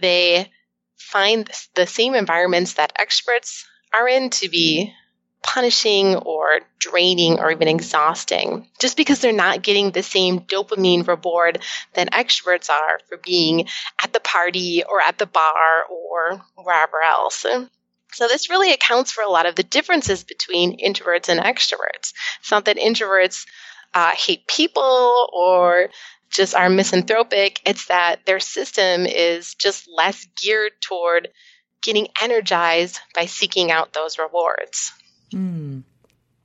[0.00, 0.50] they
[0.96, 4.92] find the same environments that extroverts are in to be
[5.44, 11.62] punishing or draining or even exhausting just because they're not getting the same dopamine reward
[11.92, 13.66] that extroverts are for being
[14.02, 17.44] at the party or at the bar or wherever else.
[18.12, 22.14] So this really accounts for a lot of the differences between introverts and extroverts.
[22.40, 23.46] It's not that introverts
[23.92, 25.90] uh, hate people or
[26.30, 27.60] just are misanthropic.
[27.66, 31.28] It's that their system is just less geared toward
[31.82, 34.92] getting energized by seeking out those rewards.
[35.34, 35.82] Mm.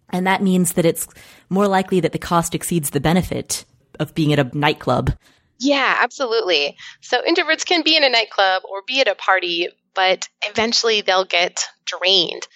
[0.09, 1.07] And that means that it's
[1.49, 3.65] more likely that the cost exceeds the benefit
[3.99, 5.13] of being at a nightclub.
[5.59, 6.77] Yeah, absolutely.
[7.01, 11.25] So introverts can be in a nightclub or be at a party, but eventually they'll
[11.25, 12.47] get drained.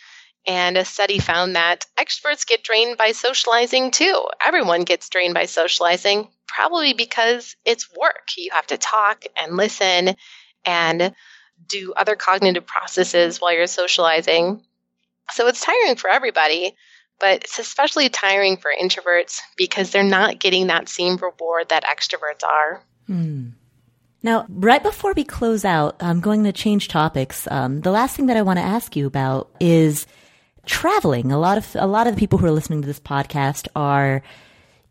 [0.46, 4.26] And a study found that extroverts get drained by socializing too.
[4.46, 8.28] Everyone gets drained by socializing, probably because it's work.
[8.38, 10.16] You have to talk and listen
[10.66, 11.14] and
[11.68, 14.64] do other cognitive processes while you're socializing.
[15.32, 16.76] So it's tiring for everybody,
[17.20, 22.44] but it's especially tiring for introverts because they're not getting that same reward that extroverts
[22.48, 22.84] are.
[23.08, 23.50] Hmm.
[24.22, 27.46] Now, right before we close out, I'm going to change topics.
[27.52, 30.08] Um, the last thing that I want to ask you about is
[30.66, 31.32] traveling.
[31.32, 34.24] A lot of a lot of the people who are listening to this podcast are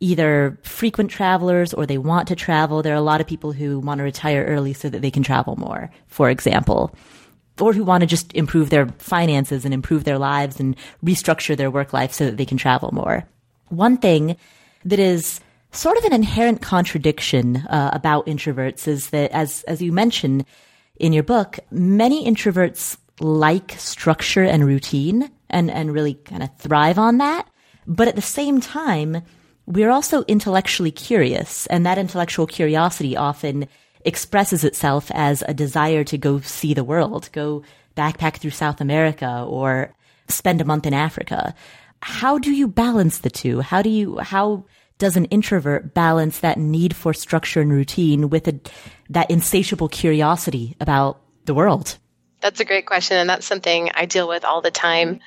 [0.01, 2.83] either frequent travelers or they want to travel.
[2.83, 5.23] There are a lot of people who want to retire early so that they can
[5.23, 6.95] travel more, for example,
[7.61, 11.71] or who want to just improve their finances and improve their lives and restructure their
[11.71, 13.25] work life so that they can travel more.
[13.69, 14.37] One thing
[14.85, 15.41] that is
[15.71, 20.45] sort of an inherent contradiction uh, about introverts is that, as as you mentioned
[20.97, 26.99] in your book, many introverts like structure and routine and and really kind of thrive
[26.99, 27.49] on that,
[27.87, 29.23] but at the same time
[29.65, 33.69] we're also intellectually curious, and that intellectual curiosity often
[34.05, 37.63] expresses itself as a desire to go see the world, go
[37.97, 39.95] backpack through South America or
[40.29, 41.55] spend a month in Africa.
[42.01, 43.61] How do you balance the two?
[43.61, 44.65] How do you, how
[44.99, 48.59] does an introvert balance that need for structure and routine with a,
[49.11, 51.99] that insatiable curiosity about the world?
[52.41, 53.17] That's a great question.
[53.17, 55.21] And that's something I deal with all the time.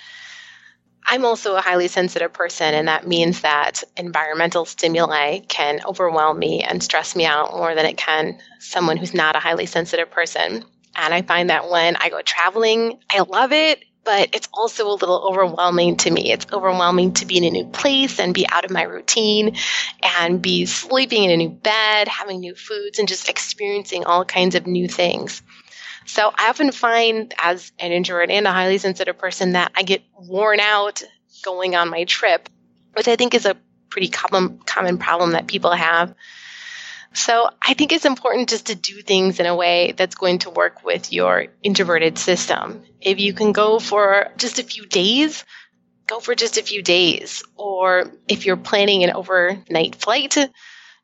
[1.08, 6.64] I'm also a highly sensitive person, and that means that environmental stimuli can overwhelm me
[6.64, 10.66] and stress me out more than it can someone who's not a highly sensitive person.
[10.96, 14.96] And I find that when I go traveling, I love it, but it's also a
[14.96, 16.32] little overwhelming to me.
[16.32, 19.58] It's overwhelming to be in a new place and be out of my routine
[20.02, 24.56] and be sleeping in a new bed, having new foods, and just experiencing all kinds
[24.56, 25.42] of new things.
[26.06, 30.04] So I often find as an introvert and a highly sensitive person that I get
[30.18, 31.02] worn out
[31.44, 32.48] going on my trip,
[32.94, 33.58] which I think is a
[33.90, 36.14] pretty common common problem that people have.
[37.14, 40.50] So I think it's important just to do things in a way that's going to
[40.50, 42.84] work with your introverted system.
[43.00, 45.46] If you can go for just a few days,
[46.08, 47.42] go for just a few days.
[47.56, 50.38] Or if you're planning an overnight flight,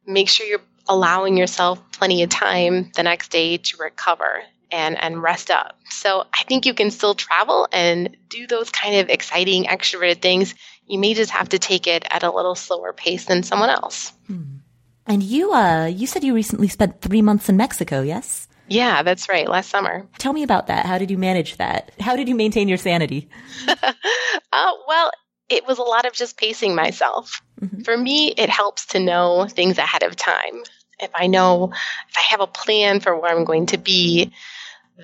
[0.06, 5.22] make sure you're allowing yourself plenty of time the next day to recover and and
[5.22, 5.78] rest up.
[5.90, 10.56] So I think you can still travel and do those kind of exciting extroverted things.
[10.86, 14.14] You may just have to take it at a little slower pace than someone else.
[14.28, 14.58] Hmm.
[15.06, 18.48] And you uh you said you recently spent 3 months in Mexico, yes?
[18.68, 19.50] Yeah, that's right.
[19.50, 20.08] Last summer.
[20.18, 20.86] Tell me about that.
[20.86, 21.92] How did you manage that?
[22.00, 23.28] How did you maintain your sanity?
[23.68, 25.12] uh, well,
[25.50, 27.42] it was a lot of just pacing myself.
[27.60, 27.82] Mm-hmm.
[27.82, 30.64] For me, it helps to know things ahead of time.
[31.00, 34.32] If I know, if I have a plan for where I'm going to be,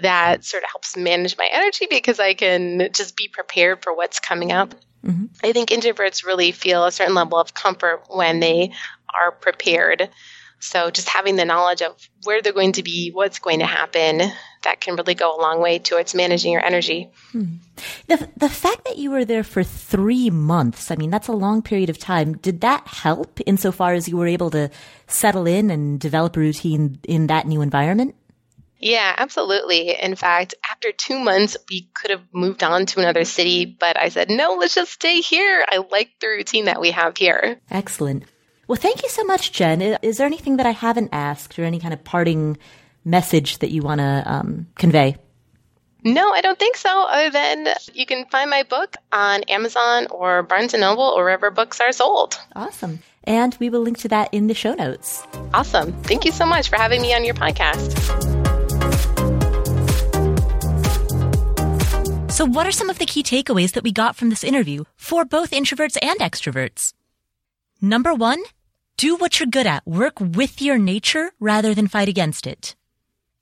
[0.02, 4.20] that sort of helps manage my energy because I can just be prepared for what's
[4.20, 4.74] coming up.
[5.06, 5.26] Mm-hmm.
[5.44, 8.72] I think introverts really feel a certain level of comfort when they
[9.14, 10.10] are prepared.
[10.60, 14.22] So just having the knowledge of where they're going to be, what's going to happen,
[14.64, 17.12] that can really go a long way towards managing your energy.
[17.32, 17.58] Hmm.
[18.08, 21.62] The the fact that you were there for three months, I mean, that's a long
[21.62, 22.38] period of time.
[22.38, 24.72] Did that help insofar as you were able to
[25.06, 28.16] settle in and develop a routine in that new environment?
[28.80, 29.96] Yeah, absolutely.
[30.00, 34.10] In fact, after two months, we could have moved on to another city, but I
[34.10, 35.66] said, no, let's just stay here.
[35.68, 37.60] I like the routine that we have here.
[37.72, 38.24] Excellent.
[38.68, 39.82] Well, thank you so much, Jenn.
[39.82, 42.58] Is there anything that I haven't asked or any kind of parting
[43.06, 45.18] message that you want to um, convey?
[46.04, 46.90] No, I don't think so.
[46.90, 51.50] Other than you can find my book on Amazon or Barnes and Noble or wherever
[51.50, 52.40] books are sold.
[52.56, 53.00] Awesome.
[53.24, 55.24] And we will link to that in the show notes.
[55.54, 55.92] Awesome.
[56.04, 58.37] Thank you so much for having me on your podcast.
[62.38, 65.26] So, what are some of the key takeaways that we got from this interview for
[65.26, 66.94] both introverts and extroverts?
[67.82, 68.44] Number one,
[68.96, 69.88] do what you're good at.
[69.88, 72.76] Work with your nature rather than fight against it.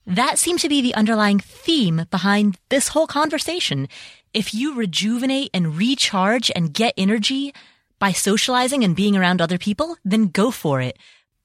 [0.08, 3.90] That seemed to be the underlying theme behind this whole conversation.
[4.34, 7.54] If you rejuvenate and recharge and get energy
[8.00, 10.98] by socializing and being around other people, then go for it.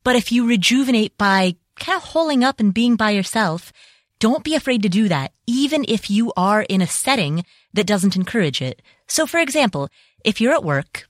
[0.05, 3.73] But if you rejuvenate by kind of holding up and being by yourself,
[4.21, 8.17] don't be afraid to do that, even if you are in a setting that doesn't
[8.17, 8.83] encourage it.
[9.09, 9.89] So for example,
[10.25, 11.09] if you're at work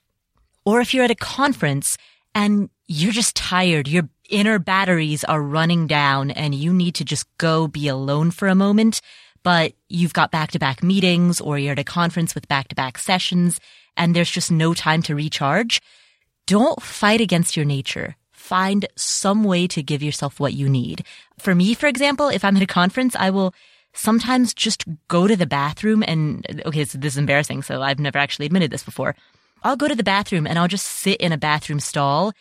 [0.65, 1.99] or if you're at a conference
[2.35, 7.27] and you're just tired, your inner batteries are running down and you need to just
[7.37, 9.01] go be alone for a moment,
[9.43, 12.75] but you've got back to back meetings or you're at a conference with back to
[12.75, 13.61] back sessions
[13.97, 15.83] and there's just no time to recharge.
[16.47, 18.17] Don't fight against your nature.
[18.51, 21.05] Find some way to give yourself what you need.
[21.39, 23.55] For me, for example, if I'm at a conference, I will
[23.93, 27.63] sometimes just go to the bathroom and, okay, so this is embarrassing.
[27.63, 29.15] So I've never actually admitted this before.
[29.63, 32.33] I'll go to the bathroom and I'll just sit in a bathroom stall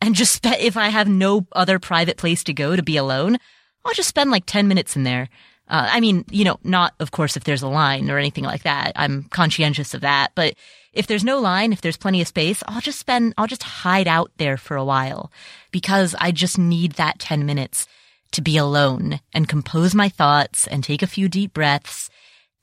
[0.00, 3.36] and just spe- if I have no other private place to go to be alone,
[3.84, 5.28] I'll just spend like 10 minutes in there.
[5.68, 8.64] Uh, I mean, you know, not of course if there's a line or anything like
[8.64, 8.92] that.
[8.96, 10.54] I'm conscientious of that, but
[10.92, 14.06] if there's no line, if there's plenty of space, I'll just spend, I'll just hide
[14.06, 15.32] out there for a while
[15.70, 17.86] because I just need that 10 minutes
[18.32, 22.10] to be alone and compose my thoughts and take a few deep breaths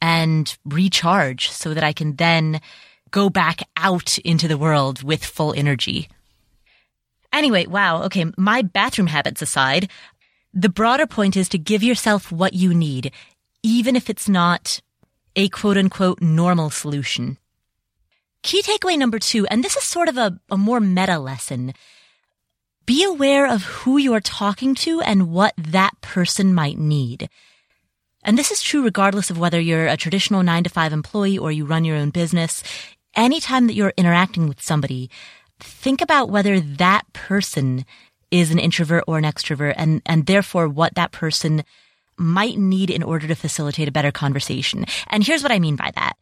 [0.02, 2.62] and recharge so that I can then
[3.12, 6.10] go back out into the world with full energy.
[7.32, 8.04] Anyway, wow.
[8.04, 8.26] Okay.
[8.38, 9.90] My bathroom habits aside,
[10.54, 13.12] the broader point is to give yourself what you need,
[13.62, 14.82] even if it's not
[15.36, 17.38] a quote unquote normal solution.
[18.42, 21.74] Key takeaway number two, and this is sort of a, a more meta lesson.
[22.86, 27.30] Be aware of who you are talking to and what that person might need.
[28.24, 31.52] And this is true regardless of whether you're a traditional nine to five employee or
[31.52, 32.64] you run your own business.
[33.16, 35.10] Anytime that you're interacting with somebody,
[35.60, 37.86] think about whether that person
[38.32, 41.64] is an introvert or an extrovert and, and therefore what that person
[42.18, 44.86] might need in order to facilitate a better conversation.
[45.08, 46.14] And here's what I mean by that.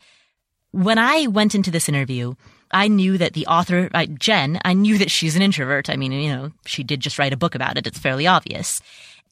[0.72, 2.36] When I went into this interview,
[2.72, 5.90] I knew that the author, uh, Jenn, I knew that she's an introvert.
[5.90, 7.88] I mean, you know, she did just write a book about it.
[7.88, 8.82] It's fairly obvious.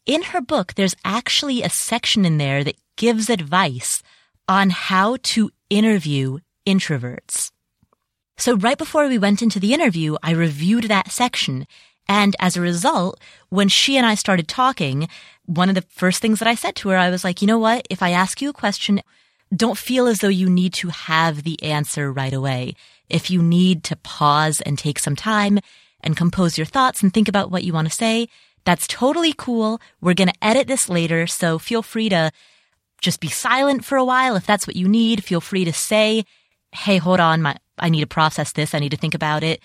[0.06, 4.02] In her book, there's actually a section in there that gives advice
[4.48, 7.52] on how to interview introverts.
[8.38, 11.68] So right before we went into the interview, I reviewed that section.
[12.08, 15.08] And as a result, when she and I started talking,
[15.46, 17.60] one of the first things that I said to her, I was like, you know
[17.60, 17.88] what?
[17.90, 19.02] If I ask you a question,
[19.56, 22.76] don't feel as though you need to have the answer right away.
[23.10, 25.60] If you need to pause and take some time
[26.02, 28.28] and compose your thoughts and think about what you want to say,
[28.66, 29.80] that's totally cool.
[30.02, 31.28] We're going to edit this later.
[31.28, 32.32] So feel free to
[33.00, 34.36] just be silent for a while.
[34.36, 36.26] If that's what you need, feel free to say,
[36.72, 37.42] Hey, hold on.
[37.42, 38.74] My, I need to process this.
[38.74, 39.62] I need to think about it.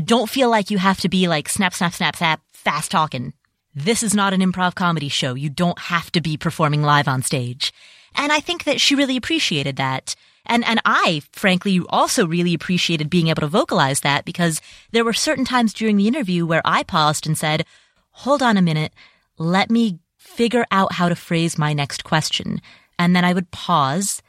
[0.00, 3.34] Don't feel like you have to be like snap, snap, snap, snap, fast talking.
[3.74, 5.34] This is not an improv comedy show.
[5.34, 7.72] You don't have to be performing live on stage.
[8.14, 10.14] And I think that she really appreciated that.
[10.44, 15.12] And, and I, frankly, also really appreciated being able to vocalize that because there were
[15.12, 17.64] certain times during the interview where I paused and said,
[18.10, 18.92] hold on a minute.
[19.38, 22.60] Let me figure out how to phrase my next question.
[22.98, 24.22] And then I would pause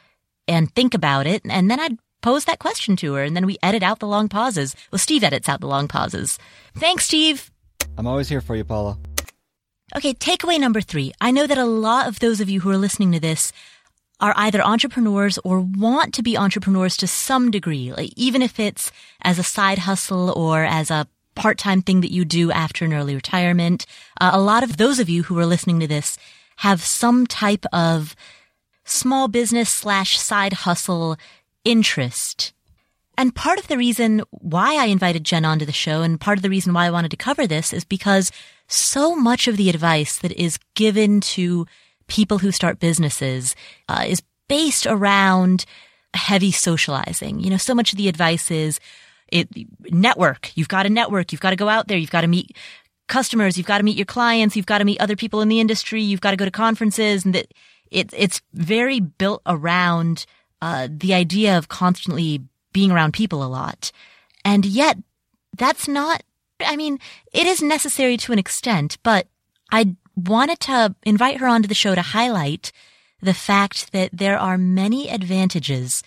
[0.47, 1.41] and think about it.
[1.49, 4.28] And then I'd pose that question to her, and then we edit out the long
[4.28, 4.76] pauses.
[4.91, 6.39] Well, Steve edits out the long pauses.
[6.76, 7.51] Thanks, Steve.
[7.97, 8.97] I'm always here for you, Paula.
[9.95, 11.13] Okay, takeaway number three.
[11.21, 13.53] I know that a lot of those of you who are listening to this
[14.19, 18.91] are either entrepreneurs or want to be entrepreneurs to some degree, like even if it's
[19.21, 23.15] as a side hustle or as a part-time thing that you do after an early
[23.15, 23.86] retirement.
[24.21, 26.17] Uh, a lot of those of you who are listening to this
[26.57, 28.15] have some type of
[28.86, 31.17] small business slash side hustle
[31.66, 32.53] interest.
[33.18, 36.41] And part of the reason why I invited Jenn onto the show and part of
[36.41, 38.32] the reason why I wanted to cover this is because
[38.68, 41.68] so much of the advice that is given to
[42.07, 43.55] people who start businesses
[43.88, 45.66] uh, is based around
[46.16, 47.39] heavy socializing.
[47.39, 48.80] You know, so much of the advice is
[49.32, 49.47] it
[49.91, 50.51] network.
[50.55, 51.32] You've got to network.
[51.32, 51.97] You've got to go out there.
[51.97, 52.55] You've got to meet
[53.07, 53.57] customers.
[53.57, 54.55] You've got to meet your clients.
[54.55, 56.01] You've got to meet other people in the industry.
[56.01, 57.53] You've got to go to conferences and that
[57.91, 60.26] it, it's very built around
[60.64, 62.41] uh, the idea of constantly
[62.72, 63.91] being around people a lot.
[64.45, 64.97] And yet,
[65.57, 66.24] that's not,
[66.61, 66.99] I mean,
[67.34, 69.28] it is necessary to an extent, but
[69.74, 72.72] I wanted to invite her onto the show to highlight
[73.22, 76.01] the fact that there are many advantages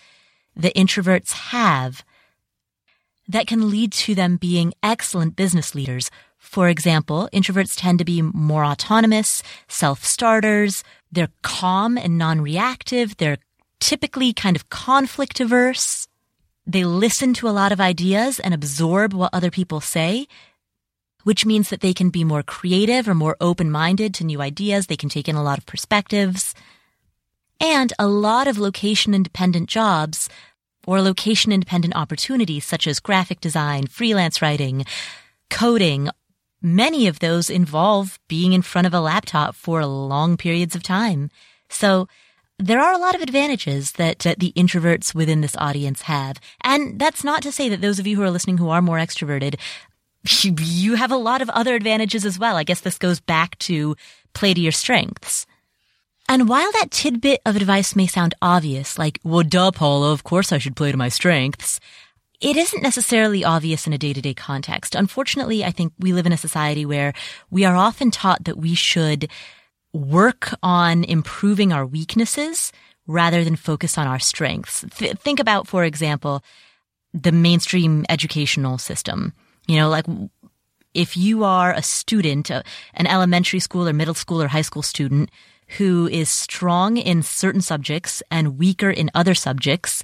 [0.55, 2.03] that introverts have
[3.27, 6.09] that can lead to them being excellent business leaders.
[6.39, 10.83] For example, introverts tend to be more autonomous, self-starters.
[11.11, 13.17] They're calm and non-reactive.
[13.17, 13.37] They're
[13.79, 16.07] typically kind of conflict averse.
[16.65, 20.27] They listen to a lot of ideas and absorb what other people say,
[21.23, 24.87] which means that they can be more creative or more open-minded to new ideas.
[24.87, 26.53] They can take in a lot of perspectives.
[27.59, 30.29] And a lot of location independent jobs
[30.85, 34.85] or location independent opportunities such as graphic design, freelance writing,
[35.49, 36.09] coding,
[36.61, 41.29] many of those involve being in front of a laptop for long periods of time.
[41.69, 42.07] So
[42.59, 46.39] there are a lot of advantages that, that the introverts within this audience have.
[46.61, 48.97] And that's not to say that those of you who are listening who are more
[48.97, 49.59] extroverted,
[50.43, 52.55] you have a lot of other advantages as well.
[52.55, 53.95] I guess this goes back to
[54.33, 55.45] play to your strengths.
[56.27, 60.51] And while that tidbit of advice may sound obvious, like, well, duh, Paula, of course
[60.51, 61.79] I should play to my strengths,
[62.41, 64.93] it isn't necessarily obvious in a day-to-day context.
[64.93, 67.13] Unfortunately, I think we live in a society where
[67.49, 69.29] we are often taught that we should
[69.93, 72.71] work on improving our weaknesses
[73.07, 74.85] rather than focus on our strengths.
[74.97, 76.43] Th- think about, for example,
[77.13, 79.33] the mainstream educational system.
[79.67, 80.05] You know, like
[80.93, 82.63] if you are a student, uh,
[82.93, 85.29] an elementary school or middle school or high school student
[85.77, 90.03] who is strong in certain subjects and weaker in other subjects,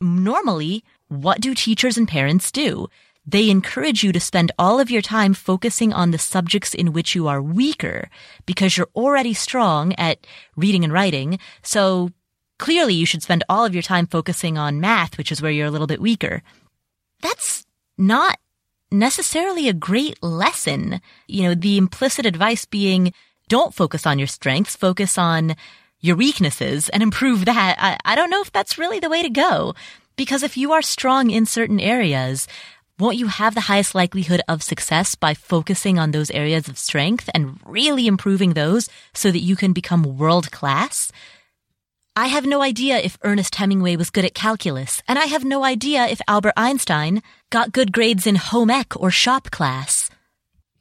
[0.00, 2.88] normally, what do teachers and parents do?
[3.26, 7.14] They encourage you to spend all of your time focusing on the subjects in which
[7.14, 8.08] you are weaker
[8.46, 11.38] because you're already strong at reading and writing.
[11.62, 12.10] So
[12.58, 15.66] clearly you should spend all of your time focusing on math, which is where you're
[15.66, 16.42] a little bit weaker.
[17.20, 17.64] That's
[17.98, 18.38] not
[18.90, 21.00] necessarily a great lesson.
[21.28, 23.12] You know, the implicit advice being
[23.48, 25.56] don't focus on your strengths, focus on
[26.00, 27.76] your weaknesses and improve that.
[27.78, 29.74] I, I don't know if that's really the way to go.
[30.16, 32.46] Because if you are strong in certain areas,
[33.00, 37.30] won't you have the highest likelihood of success by focusing on those areas of strength
[37.34, 41.10] and really improving those so that you can become world class?
[42.14, 45.64] I have no idea if Ernest Hemingway was good at calculus, and I have no
[45.64, 50.10] idea if Albert Einstein got good grades in home ec or shop class.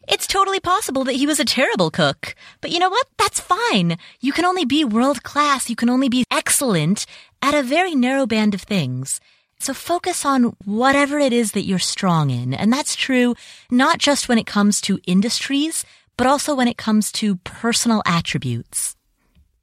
[0.06, 2.36] It's totally possible that he was a terrible cook.
[2.60, 3.08] But you know what?
[3.18, 3.98] That's fine.
[4.20, 5.70] You can only be world class.
[5.70, 7.06] You can only be excellent
[7.42, 9.22] at a very narrow band of things.
[9.60, 12.54] So focus on whatever it is that you're strong in.
[12.54, 13.36] And that's true
[13.70, 15.86] not just when it comes to industries,
[16.18, 18.96] but also when it comes to personal attributes.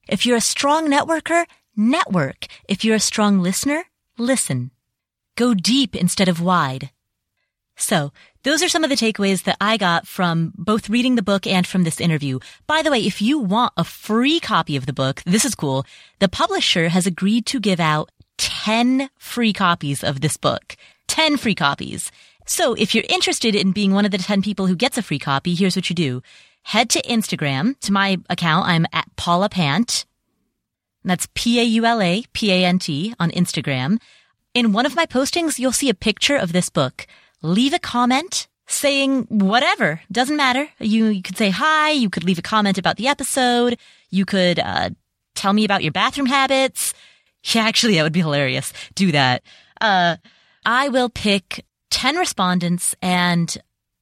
[0.08, 2.46] If you're a strong networker, network.
[2.68, 3.84] If you're a strong listener,
[4.18, 4.70] listen.
[5.36, 6.90] Go deep instead of wide.
[7.76, 11.46] So, those are some of the takeaways that I got from both reading the book
[11.46, 12.38] and from this interview.
[12.66, 15.84] By the way, if you want a free copy of the book, this is cool.
[16.20, 20.76] The publisher has agreed to give out 10 free copies of this book.
[21.08, 22.10] 10 free copies.
[22.46, 25.18] So if you're interested in being one of the 10 people who gets a free
[25.18, 26.22] copy, here's what you do.
[26.62, 28.66] Head to Instagram to my account.
[28.66, 30.04] I'm at Paula Pant.
[31.04, 33.98] That's P-A-U-L-A P-A-N-T on Instagram.
[34.54, 37.06] In one of my postings, you'll see a picture of this book
[37.42, 40.00] leave a comment saying whatever.
[40.10, 40.68] Doesn't matter.
[40.80, 41.90] You, you could say hi.
[41.90, 43.78] You could leave a comment about the episode.
[44.10, 44.90] You could, uh,
[45.36, 46.94] tell me about your bathroom habits.
[47.54, 48.72] Yeah, actually, that would be hilarious.
[48.94, 49.42] Do that.
[49.80, 50.16] Uh,
[50.64, 53.56] I will pick 10 respondents and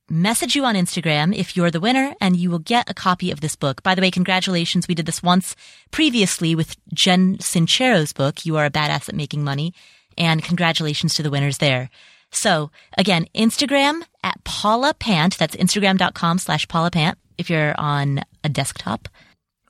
[0.08, 3.40] message you on Instagram if you're the winner and you will get a copy of
[3.40, 3.82] this book.
[3.82, 4.88] By the way, congratulations.
[4.88, 5.56] We did this once
[5.90, 9.74] previously with Jen Sincero's book, You Are a Badass at Making Money.
[10.16, 11.90] And congratulations to the winners there.
[12.30, 15.36] So again, Instagram at Paula Pant.
[15.38, 19.08] That's Instagram.com slash Paula Pant if you're on a desktop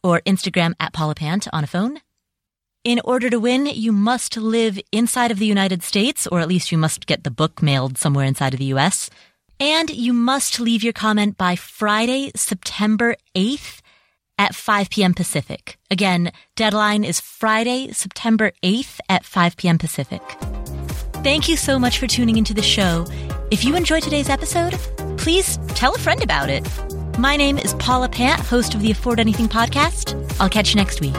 [0.03, 1.99] or Instagram at Paula Pant on a phone.
[2.85, 6.71] In order to win, you must live inside of the United States, or at least
[6.71, 9.09] you must get the book mailed somewhere inside of the US.
[9.59, 13.81] And you must leave your comment by Friday, September 8th
[14.37, 15.15] at 5 p.m.
[15.15, 15.79] Pacific.
[15.91, 19.79] Again, deadline is Friday, September 8th at 5 p.m.
[19.79, 20.21] Pacific.
[21.23, 23.07] Thank you so much for tuning into the show.
[23.51, 24.75] If you enjoyed today's episode,
[25.17, 26.69] please tell a friend about it.
[27.19, 30.21] My name is Paula Pant, host of the Afford Anything podcast.
[30.39, 31.15] I'll catch you next week.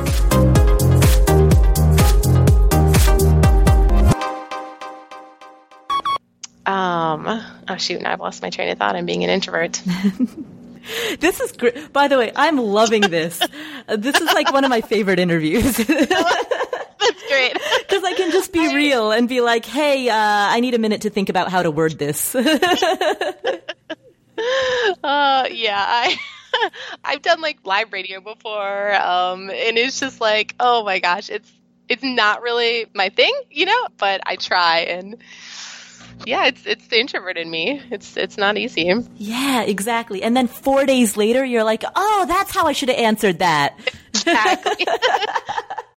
[6.65, 7.27] Um,
[7.67, 8.95] oh shoot, now I've lost my train of thought.
[8.95, 9.81] I'm being an introvert.
[11.19, 11.93] this is great.
[11.93, 13.39] By the way, I'm loving this.
[13.87, 15.77] this is like one of my favorite interviews.
[15.77, 17.53] That's great.
[17.79, 21.01] Because I can just be real and be like, hey, uh, I need a minute
[21.01, 22.33] to think about how to word this.
[22.35, 22.41] uh,
[25.51, 26.17] yeah, I.
[27.03, 31.51] I've done like live radio before, um, and it's just like, oh my gosh, it's
[31.89, 33.87] it's not really my thing, you know.
[33.97, 35.17] But I try, and
[36.25, 37.81] yeah, it's it's the introvert in me.
[37.91, 38.93] It's it's not easy.
[39.17, 40.23] Yeah, exactly.
[40.23, 43.77] And then four days later, you're like, oh, that's how I should have answered that.
[44.13, 44.85] Exactly.